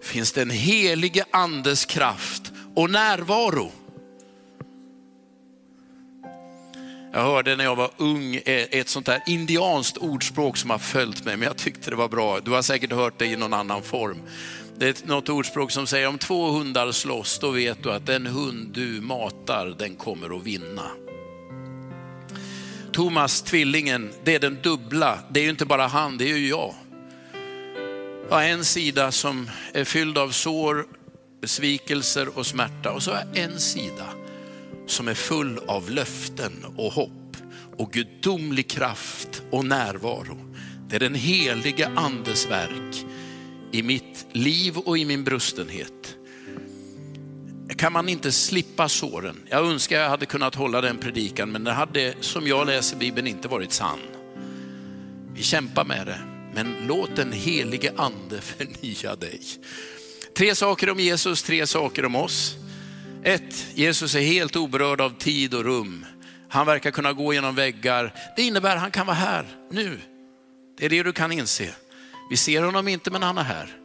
finns 0.03 0.31
den 0.31 0.49
helige 0.49 1.25
andes 1.31 1.85
kraft 1.85 2.51
och 2.75 2.89
närvaro. 2.89 3.71
Jag 7.11 7.21
hörde 7.21 7.55
när 7.55 7.63
jag 7.63 7.75
var 7.75 7.91
ung 7.97 8.35
eh, 8.35 8.67
ett 8.71 8.89
sånt 8.89 9.05
där 9.05 9.21
indianskt 9.25 9.97
ordspråk 9.97 10.57
som 10.57 10.69
har 10.69 10.77
följt 10.77 11.25
mig, 11.25 11.37
men 11.37 11.47
jag 11.47 11.57
tyckte 11.57 11.89
det 11.89 11.95
var 11.95 12.09
bra. 12.09 12.39
Du 12.39 12.51
har 12.51 12.61
säkert 12.61 12.91
hört 12.91 13.19
det 13.19 13.25
i 13.25 13.35
någon 13.35 13.53
annan 13.53 13.83
form. 13.83 14.17
Det 14.77 14.87
är 14.87 15.07
något 15.07 15.29
ordspråk 15.29 15.71
som 15.71 15.87
säger 15.87 16.07
om 16.07 16.17
två 16.17 16.51
hundar 16.51 16.91
slåss, 16.91 17.39
då 17.39 17.51
vet 17.51 17.83
du 17.83 17.91
att 17.91 18.05
den 18.05 18.25
hund 18.25 18.69
du 18.73 19.01
matar, 19.01 19.75
den 19.77 19.95
kommer 19.95 20.37
att 20.37 20.43
vinna. 20.43 20.91
Thomas, 22.91 23.41
tvillingen, 23.41 24.09
det 24.23 24.35
är 24.35 24.39
den 24.39 24.57
dubbla. 24.63 25.19
Det 25.29 25.39
är 25.39 25.43
ju 25.43 25.49
inte 25.49 25.65
bara 25.65 25.87
han, 25.87 26.17
det 26.17 26.31
är 26.31 26.37
ju 26.37 26.47
jag. 26.49 26.73
Jag 28.29 28.35
har 28.35 28.43
en 28.43 28.65
sida 28.65 29.11
som 29.11 29.49
är 29.73 29.83
fylld 29.83 30.17
av 30.17 30.29
sår, 30.29 30.85
besvikelser 31.41 32.37
och 32.37 32.45
smärta 32.45 32.91
och 32.91 33.03
så 33.03 33.11
har 33.11 33.23
jag 33.33 33.43
en 33.43 33.59
sida 33.59 34.05
som 34.89 35.07
är 35.07 35.13
full 35.13 35.59
av 35.67 35.89
löften 35.89 36.65
och 36.77 36.93
hopp 36.93 37.37
och 37.77 37.91
gudomlig 37.91 38.69
kraft 38.69 39.43
och 39.51 39.65
närvaro. 39.65 40.37
Det 40.89 40.95
är 40.95 40.99
den 40.99 41.15
helige 41.15 41.91
andes 41.95 42.47
verk 42.47 43.05
i 43.71 43.83
mitt 43.83 44.25
liv 44.31 44.77
och 44.77 44.97
i 44.97 45.05
min 45.05 45.23
brustenhet. 45.23 46.15
Kan 47.77 47.93
man 47.93 48.09
inte 48.09 48.31
slippa 48.31 48.89
såren? 48.89 49.35
Jag 49.49 49.65
önskar 49.65 49.99
jag 49.99 50.09
hade 50.09 50.25
kunnat 50.25 50.55
hålla 50.55 50.81
den 50.81 50.97
predikan, 50.97 51.51
men 51.51 51.63
det 51.63 51.71
hade 51.71 52.13
som 52.19 52.47
jag 52.47 52.67
läser 52.67 52.97
Bibeln 52.97 53.27
inte 53.27 53.47
varit 53.47 53.71
sann. 53.71 53.99
Vi 55.33 55.43
kämpar 55.43 55.85
med 55.85 56.07
det, 56.07 56.19
men 56.53 56.75
låt 56.87 57.15
den 57.15 57.31
helige 57.31 57.93
ande 57.95 58.41
förnya 58.41 59.15
dig. 59.15 59.41
Tre 60.37 60.55
saker 60.55 60.89
om 60.89 60.99
Jesus, 60.99 61.43
tre 61.43 61.67
saker 61.67 62.05
om 62.05 62.15
oss. 62.15 62.55
Ett, 63.23 63.67
Jesus 63.75 64.15
är 64.15 64.21
helt 64.21 64.55
oberörd 64.55 65.01
av 65.01 65.17
tid 65.17 65.53
och 65.53 65.63
rum. 65.63 66.05
Han 66.49 66.65
verkar 66.65 66.91
kunna 66.91 67.13
gå 67.13 67.33
genom 67.33 67.55
väggar. 67.55 68.13
Det 68.35 68.41
innebär 68.41 68.75
att 68.75 68.81
han 68.81 68.91
kan 68.91 69.05
vara 69.05 69.15
här 69.15 69.45
nu. 69.71 69.99
Det 70.77 70.85
är 70.85 70.89
det 70.89 71.03
du 71.03 71.13
kan 71.13 71.31
inse. 71.31 71.75
Vi 72.29 72.37
ser 72.37 72.61
honom 72.61 72.87
inte, 72.87 73.11
men 73.11 73.23
han 73.23 73.37
är 73.37 73.43
här. 73.43 73.77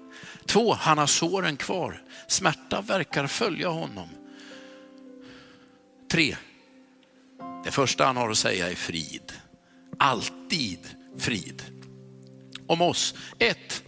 Två, 0.47 0.75
han 0.75 0.99
har 0.99 1.07
såren 1.07 1.57
kvar. 1.57 2.03
Smärta 2.29 2.81
verkar 2.81 3.27
följa 3.27 3.69
honom. 3.69 4.09
Tre, 6.11 6.37
det 7.65 7.71
första 7.71 8.07
han 8.07 8.17
har 8.17 8.31
att 8.31 8.39
säga 8.39 8.71
är 8.71 8.75
frid. 8.75 9.33
Alltid 9.99 10.79
frid. 11.19 11.63
Om 12.67 12.81
oss. 12.81 13.15
Ett, 13.39 13.85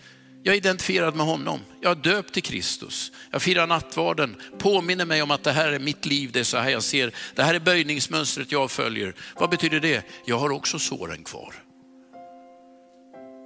jag 0.46 0.52
är 0.52 0.56
identifierad 0.56 1.16
med 1.16 1.26
honom. 1.26 1.60
Jag 1.80 1.90
är 1.90 2.02
döpt 2.02 2.32
till 2.32 2.42
Kristus. 2.42 3.12
Jag 3.30 3.42
firar 3.42 3.66
nattvarden, 3.66 4.36
påminner 4.58 5.04
mig 5.04 5.22
om 5.22 5.30
att 5.30 5.42
det 5.42 5.52
här 5.52 5.72
är 5.72 5.78
mitt 5.78 6.06
liv, 6.06 6.30
det 6.32 6.40
är 6.40 6.44
så 6.44 6.58
här 6.58 6.70
jag 6.70 6.82
ser. 6.82 7.14
Det 7.34 7.42
här 7.42 7.54
är 7.54 7.60
böjningsmönstret 7.60 8.52
jag 8.52 8.70
följer. 8.70 9.14
Vad 9.36 9.50
betyder 9.50 9.80
det? 9.80 10.04
Jag 10.26 10.38
har 10.38 10.50
också 10.50 10.78
såren 10.78 11.24
kvar. 11.24 11.54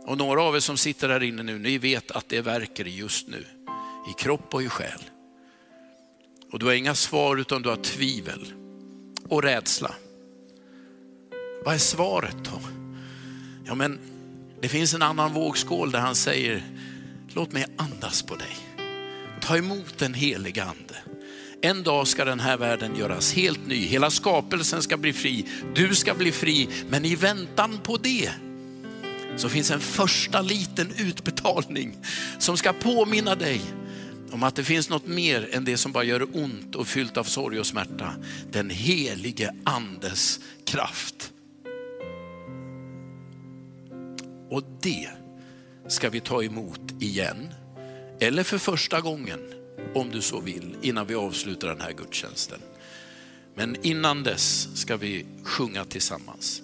Och 0.06 0.18
några 0.18 0.42
av 0.42 0.56
er 0.56 0.60
som 0.60 0.76
sitter 0.76 1.08
här 1.08 1.22
inne 1.22 1.42
nu, 1.42 1.58
ni 1.58 1.78
vet 1.78 2.10
att 2.10 2.28
det 2.28 2.40
verkar 2.40 2.84
just 2.84 3.28
nu. 3.28 3.44
I 4.10 4.22
kropp 4.22 4.54
och 4.54 4.62
i 4.62 4.68
själ. 4.68 5.00
Och 6.52 6.58
du 6.58 6.66
har 6.66 6.72
inga 6.72 6.94
svar 6.94 7.36
utan 7.36 7.62
du 7.62 7.68
har 7.68 7.76
tvivel 7.76 8.52
och 9.28 9.42
rädsla. 9.42 9.94
Vad 11.64 11.74
är 11.74 11.78
svaret 11.78 12.36
då? 12.44 12.60
Ja 13.66 13.74
men 13.74 13.98
det 14.60 14.68
finns 14.68 14.94
en 14.94 15.02
annan 15.02 15.32
vågskål 15.32 15.90
där 15.90 16.00
han 16.00 16.14
säger, 16.14 16.62
Låt 17.34 17.52
mig 17.52 17.66
andas 17.76 18.22
på 18.22 18.36
dig. 18.36 18.56
Ta 19.40 19.56
emot 19.56 19.98
den 19.98 20.14
helige 20.14 20.64
ande. 20.64 20.96
En 21.62 21.82
dag 21.82 22.06
ska 22.06 22.24
den 22.24 22.40
här 22.40 22.56
världen 22.56 22.96
göras 22.96 23.32
helt 23.32 23.66
ny. 23.66 23.86
Hela 23.86 24.10
skapelsen 24.10 24.82
ska 24.82 24.96
bli 24.96 25.12
fri. 25.12 25.46
Du 25.74 25.94
ska 25.94 26.14
bli 26.14 26.32
fri. 26.32 26.68
Men 26.88 27.04
i 27.04 27.14
väntan 27.14 27.78
på 27.82 27.96
det 27.96 28.30
så 29.36 29.48
finns 29.48 29.70
en 29.70 29.80
första 29.80 30.42
liten 30.42 30.92
utbetalning 30.98 31.96
som 32.38 32.56
ska 32.56 32.72
påminna 32.72 33.34
dig 33.34 33.60
om 34.30 34.42
att 34.42 34.56
det 34.56 34.64
finns 34.64 34.90
något 34.90 35.06
mer 35.06 35.48
än 35.52 35.64
det 35.64 35.76
som 35.76 35.92
bara 35.92 36.04
gör 36.04 36.26
ont 36.32 36.74
och 36.74 36.86
fyllt 36.86 37.16
av 37.16 37.24
sorg 37.24 37.60
och 37.60 37.66
smärta. 37.66 38.14
Den 38.52 38.70
helige 38.70 39.54
andes 39.64 40.40
kraft. 40.64 41.32
Och 44.50 44.62
det 44.82 45.08
ska 45.90 46.10
vi 46.10 46.20
ta 46.20 46.42
emot 46.42 46.80
igen, 47.00 47.48
eller 48.20 48.42
för 48.42 48.58
första 48.58 49.00
gången 49.00 49.40
om 49.94 50.10
du 50.10 50.22
så 50.22 50.40
vill, 50.40 50.76
innan 50.82 51.06
vi 51.06 51.14
avslutar 51.14 51.68
den 51.68 51.80
här 51.80 51.92
gudstjänsten. 51.92 52.58
Men 53.54 53.76
innan 53.82 54.22
dess 54.22 54.68
ska 54.74 54.96
vi 54.96 55.26
sjunga 55.44 55.84
tillsammans. 55.84 56.62